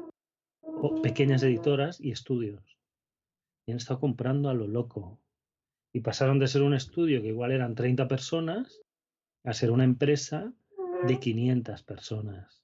[1.03, 2.79] pequeñas editoras y estudios.
[3.67, 5.21] Y han estado comprando a lo loco.
[5.97, 8.83] Y pasaron de ser un estudio que igual eran 30 personas
[9.45, 10.53] a ser una empresa
[11.09, 12.63] de 500 personas.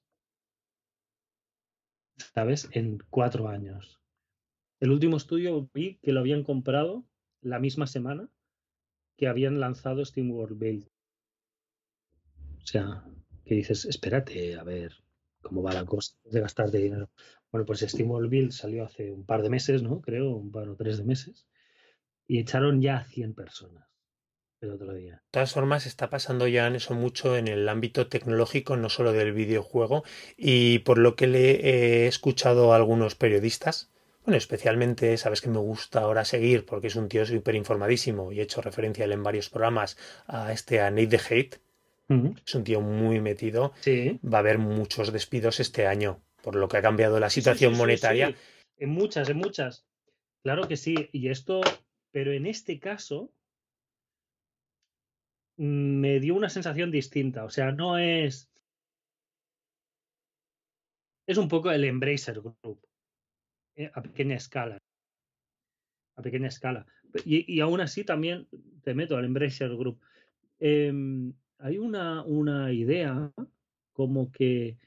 [2.35, 2.69] ¿Sabes?
[2.73, 3.99] En cuatro años.
[4.79, 7.05] El último estudio vi que lo habían comprado
[7.41, 8.29] la misma semana
[9.17, 10.87] que habían lanzado Steam World Build.
[12.61, 13.03] O sea,
[13.45, 14.93] que dices, espérate, a ver
[15.41, 17.09] cómo va la cosa de gastar de dinero.
[17.51, 20.01] Bueno, pues Steam World Build salió hace un par de meses, ¿no?
[20.01, 21.47] Creo, un par o tres de meses.
[22.33, 23.83] Y echaron ya a 100 personas
[24.63, 25.17] otro día.
[25.17, 29.11] De todas formas, está pasando ya en eso mucho en el ámbito tecnológico, no solo
[29.11, 30.03] del videojuego,
[30.35, 33.91] y por lo que le he escuchado a algunos periodistas,
[34.25, 38.39] bueno, especialmente, sabes que me gusta ahora seguir porque es un tío súper informadísimo y
[38.39, 41.61] he hecho referencia a él en varios programas, a este, a Nate the Hate.
[42.43, 43.73] Es un tío muy metido.
[43.81, 44.19] Sí.
[44.25, 48.33] Va a haber muchos despidos este año, por lo que ha cambiado la situación monetaria.
[48.77, 49.85] En muchas, en muchas.
[50.43, 51.09] Claro que sí.
[51.11, 51.61] Y esto,
[52.13, 53.33] pero en este caso,
[55.57, 57.43] me dio una sensación distinta.
[57.43, 58.51] O sea, no es.
[61.25, 62.79] Es un poco el Embracer Group.
[63.75, 64.77] Eh, a pequeña escala.
[66.15, 66.85] A pequeña escala.
[67.25, 68.47] Y, aún así también
[68.83, 69.99] te meto al Embracer Group.
[70.59, 73.31] Em, hay una, una idea
[73.91, 74.77] como que,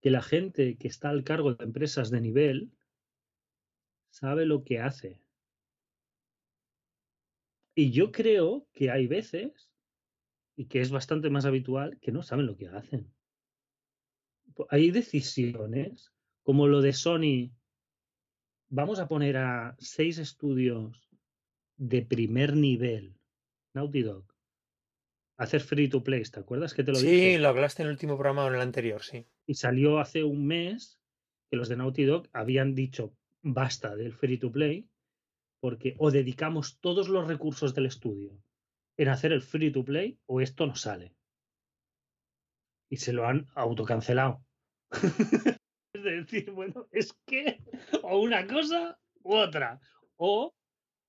[0.00, 2.72] que la gente que está al cargo de empresas de nivel
[4.10, 5.21] sabe lo que hace.
[7.74, 9.70] Y yo creo que hay veces
[10.56, 13.12] y que es bastante más habitual, que no saben lo que hacen.
[14.68, 16.12] Hay decisiones
[16.42, 17.52] como lo de Sony.
[18.68, 21.10] Vamos a poner a seis estudios
[21.76, 23.16] de primer nivel,
[23.74, 24.24] Naughty Dog,
[25.38, 26.22] hacer free to play.
[26.22, 27.36] ¿Te acuerdas que te lo dije?
[27.36, 29.26] Sí, lo hablaste en el último programa o en el anterior, sí.
[29.46, 31.00] Y salió hace un mes
[31.50, 34.88] que los de Naughty Dog habían dicho basta del free to play
[35.62, 38.36] porque o dedicamos todos los recursos del estudio
[38.96, 41.14] en hacer el free to play o esto no sale.
[42.90, 44.44] Y se lo han autocancelado.
[45.94, 47.62] es decir, bueno, es que
[48.02, 49.80] o una cosa u otra.
[50.16, 50.52] O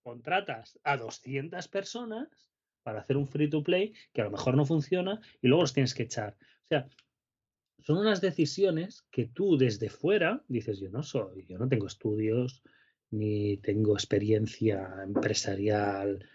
[0.04, 2.30] contratas a 200 personas
[2.84, 5.74] para hacer un free to play que a lo mejor no funciona y luego los
[5.74, 6.38] tienes que echar.
[6.66, 6.88] O sea,
[7.80, 12.62] son unas decisiones que tú desde fuera dices, yo no soy, yo no tengo estudios,
[13.14, 16.28] ni tengo experiencia empresarial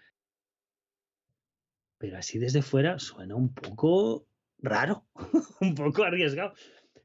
[1.98, 4.26] pero así desde fuera suena un poco
[4.58, 5.04] raro,
[5.60, 6.54] un poco arriesgado.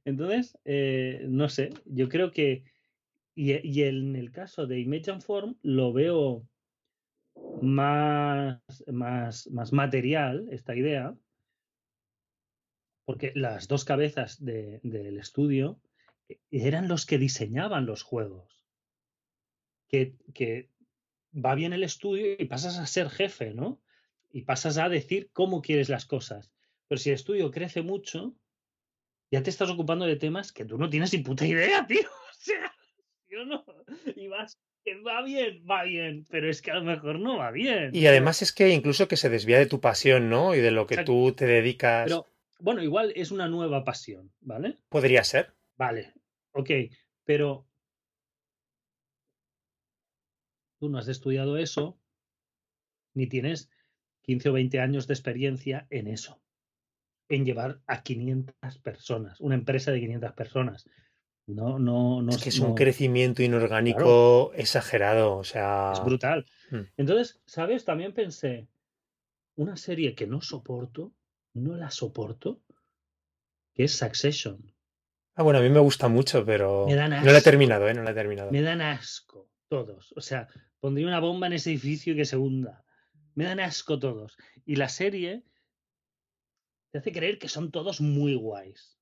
[0.06, 2.64] Entonces, eh, no sé, yo creo que,
[3.36, 6.48] y, en el caso de Image Form, lo veo
[7.62, 11.16] más, más, más material, esta idea,
[13.06, 15.80] porque las dos cabezas del estudio
[16.52, 18.53] eran los que diseñaban los juegos.
[19.94, 20.72] Que, que
[21.34, 23.80] va bien el estudio y pasas a ser jefe, ¿no?
[24.32, 26.52] Y pasas a decir cómo quieres las cosas.
[26.88, 28.34] Pero si el estudio crece mucho,
[29.30, 32.10] ya te estás ocupando de temas que tú no tienes ni puta idea, tío.
[32.10, 32.74] O sea,
[33.28, 33.64] yo no.
[34.16, 37.52] Y vas, que va bien, va bien, pero es que a lo mejor no va
[37.52, 37.92] bien.
[37.94, 40.56] Y además es que incluso que se desvía de tu pasión, ¿no?
[40.56, 42.06] Y de lo que tú te dedicas.
[42.06, 42.26] Pero,
[42.60, 44.80] bueno, igual es una nueva pasión, ¿vale?
[44.90, 45.54] Podría ser.
[45.78, 46.14] Vale,
[46.54, 46.70] ok,
[47.26, 47.68] pero
[50.84, 51.98] tú no has estudiado eso,
[53.14, 53.70] ni tienes
[54.24, 56.42] 15 o 20 años de experiencia en eso,
[57.30, 60.90] en llevar a 500 personas, una empresa de 500 personas.
[61.48, 62.32] No, no, no.
[62.32, 65.38] Es que es un crecimiento inorgánico exagerado.
[65.38, 65.94] O sea.
[65.94, 66.46] es brutal.
[66.72, 66.82] Mm.
[66.98, 67.86] Entonces, ¿sabes?
[67.86, 68.68] También pensé,
[69.56, 71.14] una serie que no soporto,
[71.54, 72.62] no la soporto,
[73.74, 74.74] que es Succession.
[75.36, 76.88] Ah, bueno, a mí me gusta mucho, pero.
[76.88, 77.50] Me dan No la he asco.
[77.50, 77.94] terminado, ¿eh?
[77.94, 78.52] No la he terminado.
[78.52, 80.14] Me dan asco todos.
[80.16, 80.48] O sea,
[80.84, 82.84] pondría una bomba en ese edificio y que se hunda.
[83.36, 84.36] Me dan asco todos.
[84.66, 85.42] Y la serie
[86.92, 89.00] te hace creer que son todos muy guays.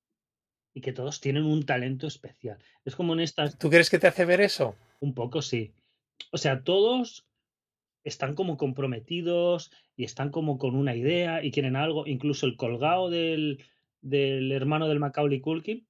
[0.74, 2.62] Y que todos tienen un talento especial.
[2.84, 4.76] Es como en estas, ¿Tú crees que te hace ver eso?
[5.00, 5.72] un poco sí.
[6.30, 7.26] O sea, todos
[8.04, 12.06] están como comprometidos y están como con una idea y quieren algo.
[12.06, 13.64] Incluso el colgado del,
[14.00, 15.84] del hermano del Macaulay Culkin.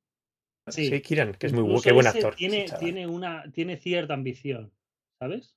[0.69, 1.03] Sí, Sí.
[1.03, 2.35] Kiran, que es muy buen actor.
[2.35, 4.73] Tiene, una, tiene cierta ambición,
[5.19, 5.55] ¿sabes?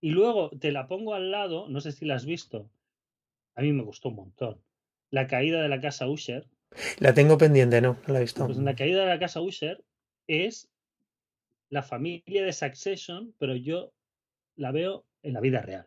[0.00, 2.70] Y luego te la pongo al lado, no sé si la has visto.
[3.56, 4.62] A mí me gustó un montón.
[5.10, 6.46] La caída de la casa Usher.
[6.98, 8.46] La tengo pendiente, no, no la he visto.
[8.46, 9.84] Pues en la caída de la casa Usher
[10.26, 10.70] es
[11.70, 13.92] la familia de Succession, pero yo
[14.56, 15.86] la veo en la vida real.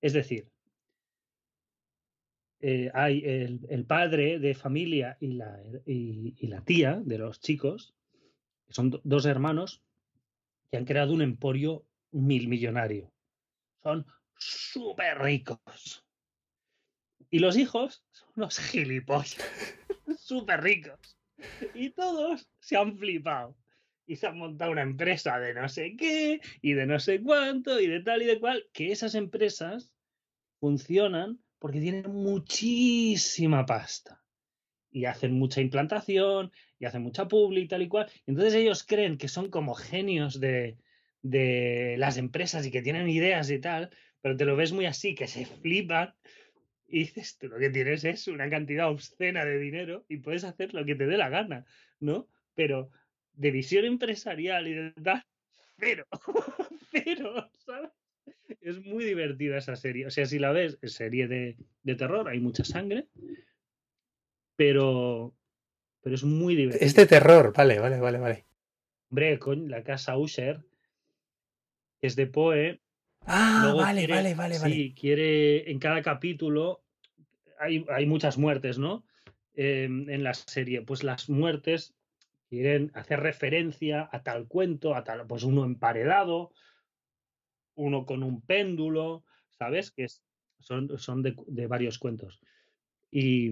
[0.00, 0.48] Es decir,
[2.60, 7.40] eh, hay el, el padre de familia y la, y, y la tía de los
[7.40, 7.94] chicos,
[8.66, 9.82] que son do- dos hermanos,
[10.70, 13.12] que han creado un emporio mil millonario.
[13.82, 14.06] Son
[14.36, 16.04] súper ricos.
[17.30, 19.38] Y los hijos son unos gilipollas,
[20.18, 21.16] súper ricos.
[21.74, 23.56] Y todos se han flipado.
[24.06, 27.78] Y se han montado una empresa de no sé qué, y de no sé cuánto,
[27.78, 29.92] y de tal y de cual, que esas empresas
[30.58, 34.20] funcionan porque tienen muchísima pasta.
[34.90, 36.50] Y hacen mucha implantación,
[36.80, 38.10] y hacen mucha publi y tal y cual.
[38.26, 40.76] Entonces ellos creen que son como genios de,
[41.22, 43.90] de las empresas y que tienen ideas y tal,
[44.20, 46.14] pero te lo ves muy así, que se flipan.
[46.86, 50.74] Y dices, tú lo que tienes es una cantidad obscena de dinero y puedes hacer
[50.74, 51.64] lo que te dé la gana,
[52.00, 52.28] ¿no?
[52.54, 52.90] Pero
[53.34, 55.24] de visión empresarial y de tal,
[55.78, 56.06] cero,
[56.90, 57.90] cero, ¿sabes?
[58.60, 60.06] Es muy divertida esa serie.
[60.06, 63.06] O sea, si la ves, es serie de, de terror, hay mucha sangre,
[64.56, 65.34] pero,
[66.02, 66.84] pero es muy divertida.
[66.84, 68.44] Es de terror, vale, vale, vale, vale.
[69.08, 70.60] Hombre, con la casa Usher,
[72.02, 72.80] es de Poe,
[73.26, 74.74] Ah, Luego vale, quiere- vale, vale, vale.
[74.74, 76.82] Sí, quiere en cada capítulo
[77.58, 79.04] hay, hay muchas muertes, ¿no?
[79.54, 81.94] Eh, en la serie, pues las muertes
[82.48, 86.52] quieren hacer referencia a tal cuento, a tal, pues uno emparedado,
[87.74, 89.90] uno con un péndulo, ¿sabes?
[89.90, 90.22] Que es-
[90.60, 92.40] son, son de, de varios cuentos.
[93.10, 93.50] Y,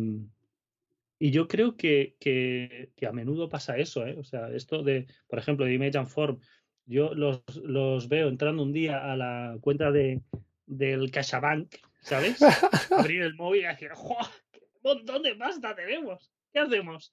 [1.18, 4.16] y yo creo que, que- que a menudo pasa eso, ¿eh?
[4.18, 6.40] O sea, esto de, por ejemplo, de Image and Form,
[6.88, 10.22] yo los, los veo entrando un día a la cuenta de,
[10.66, 12.40] del CaixaBank, ¿sabes?
[12.90, 14.26] Abrir el móvil y decir, ¡Joder!
[14.50, 16.32] ¡Qué montón de pasta tenemos!
[16.52, 17.12] ¿Qué hacemos?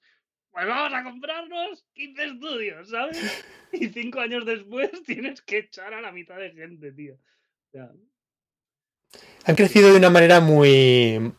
[0.50, 3.44] Pues vamos a comprarnos 15 estudios, ¿sabes?
[3.72, 7.14] Y cinco años después tienes que echar a la mitad de gente, tío.
[7.14, 7.90] O sea,
[9.44, 11.34] Han crecido de una manera muy,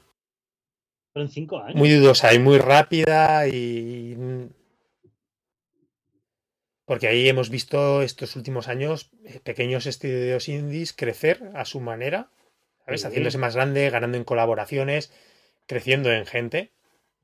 [1.16, 1.76] en cinco años.
[1.76, 4.16] muy dudosa y muy rápida y...
[6.88, 12.32] Porque ahí hemos visto estos últimos años eh, pequeños estudios indies crecer a su manera,
[12.86, 13.02] ¿sabes?
[13.02, 13.08] Sí.
[13.08, 15.12] Haciéndose más grande, ganando en colaboraciones,
[15.66, 16.72] creciendo en gente.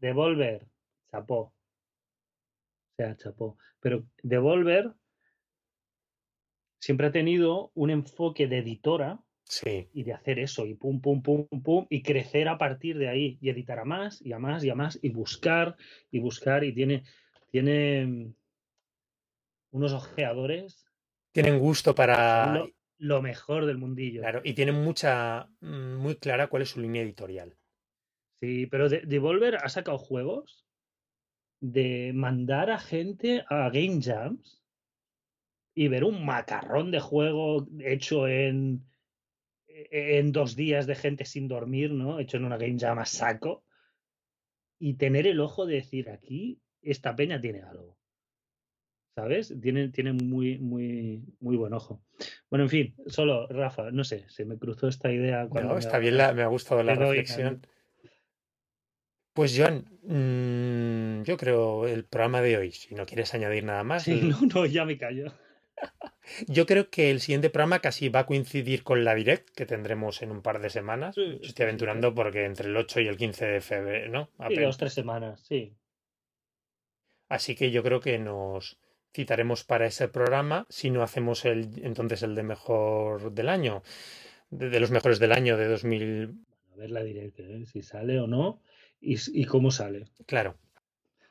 [0.02, 0.68] Devolver,
[1.10, 1.40] chapó.
[1.40, 1.53] O
[2.98, 3.57] sea, chapó.
[3.80, 4.91] Pero Devolver
[6.81, 9.88] siempre ha tenido un enfoque de editora Sí.
[9.94, 13.38] y de hacer eso y pum, pum, pum, pum, y crecer a partir de ahí
[13.40, 15.77] y editar a más y a más y a más y buscar
[16.11, 17.03] y buscar y tiene,
[17.52, 18.34] tiene
[19.73, 20.85] unos ojeadores,
[21.33, 22.53] Tienen gusto para...
[22.53, 22.69] lo,
[22.99, 24.21] lo mejor del mundillo.
[24.21, 25.49] Claro, y tienen mucha...
[25.61, 27.57] mm, muy clara cuál es su línea editorial.
[28.39, 30.65] Sí, pero de- Devolver ha sacado juegos
[31.59, 34.61] de mandar a gente a Game Jams
[35.75, 38.85] y ver un macarrón de juego hecho en,
[39.67, 42.19] en dos días de gente sin dormir, ¿no?
[42.19, 43.63] Hecho en una Game Jam a saco.
[44.77, 47.97] Y tener el ojo de decir, aquí esta peña tiene algo.
[49.15, 49.53] ¿Sabes?
[49.61, 52.02] Tiene, tiene muy, muy, muy buen ojo.
[52.49, 55.48] Bueno, en fin, solo, Rafa, no sé, se me cruzó esta idea.
[55.48, 57.61] Cuando no, me está bien, la, me ha gustado la reflexión.
[59.34, 64.03] Pues Joan, mmm, yo creo el programa de hoy, si no quieres añadir nada más.
[64.03, 65.31] Sí, no, no, ya me callo.
[66.48, 70.22] Yo creo que el siguiente programa casi va a coincidir con la Direct que tendremos
[70.22, 71.15] en un par de semanas.
[71.15, 74.48] Sí, Estoy aventurando porque entre el 8 y el 15 de febrero, ¿no?
[74.48, 75.76] Sí, dos, tres semanas, sí.
[77.27, 78.77] Así que yo creo que nos
[79.14, 83.84] citaremos para ese programa si no hacemos el entonces el de mejor del año,
[84.49, 86.34] de, de los mejores del año de 2000.
[86.73, 87.65] A ver la Direct, ¿eh?
[87.65, 88.60] si sale o no
[88.99, 90.06] y, y cómo sale.
[90.26, 90.57] Claro.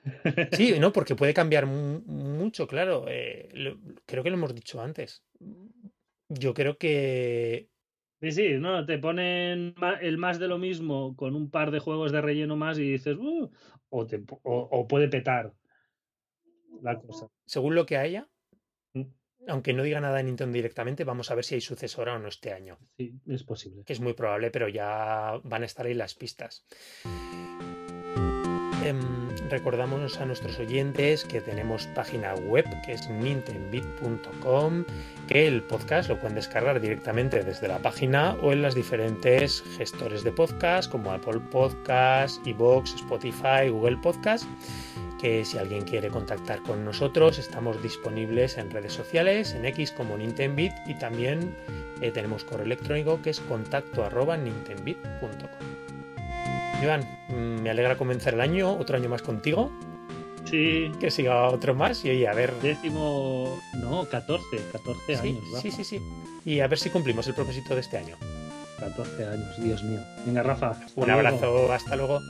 [0.53, 3.05] Sí, no, porque puede cambiar mucho, claro.
[3.09, 5.23] Eh, lo, creo que lo hemos dicho antes.
[6.29, 7.69] Yo creo que.
[8.21, 12.13] Sí, sí, no, te ponen el más de lo mismo con un par de juegos
[12.13, 13.51] de relleno más y dices, uh,
[13.91, 15.53] o, te, o, o, puede petar
[16.83, 17.29] la cosa.
[17.47, 18.29] Según lo que haya,
[18.95, 19.03] mm.
[19.49, 22.29] aunque no diga nada en Nintendo directamente, vamos a ver si hay sucesora o no
[22.29, 22.79] este año.
[22.97, 23.85] Sí, es posible.
[23.85, 26.67] Que es muy probable, pero ya van a estar ahí las pistas.
[28.85, 28.95] Eh,
[29.49, 34.85] recordamos a nuestros oyentes que tenemos página web que es nintendbit.com,
[35.29, 40.25] que el podcast lo pueden descargar directamente desde la página o en las diferentes gestores
[40.25, 44.47] de podcast como Apple Podcast, Evox, Spotify, Google Podcast.
[45.23, 50.19] Que si alguien quiere contactar con nosotros, estamos disponibles en redes sociales, en X como
[50.19, 51.55] Nintendbit y también
[52.01, 55.73] eh, tenemos correo electrónico que es contacto arroba nintendbit.com.
[56.83, 57.07] Iván,
[57.63, 59.71] me alegra comenzar el año, otro año más contigo.
[60.45, 60.91] Sí.
[60.99, 62.53] Que siga otro más y oye, a ver.
[62.61, 63.61] Décimo.
[63.75, 65.45] No, 14, 14 sí, años.
[65.63, 66.03] Sí, sí, sí.
[66.45, 68.17] Y a ver si cumplimos el propósito de este año.
[68.81, 70.01] 14 años, Dios mío.
[70.27, 70.77] Venga, Rafa.
[70.97, 72.21] Un abrazo, hasta luego.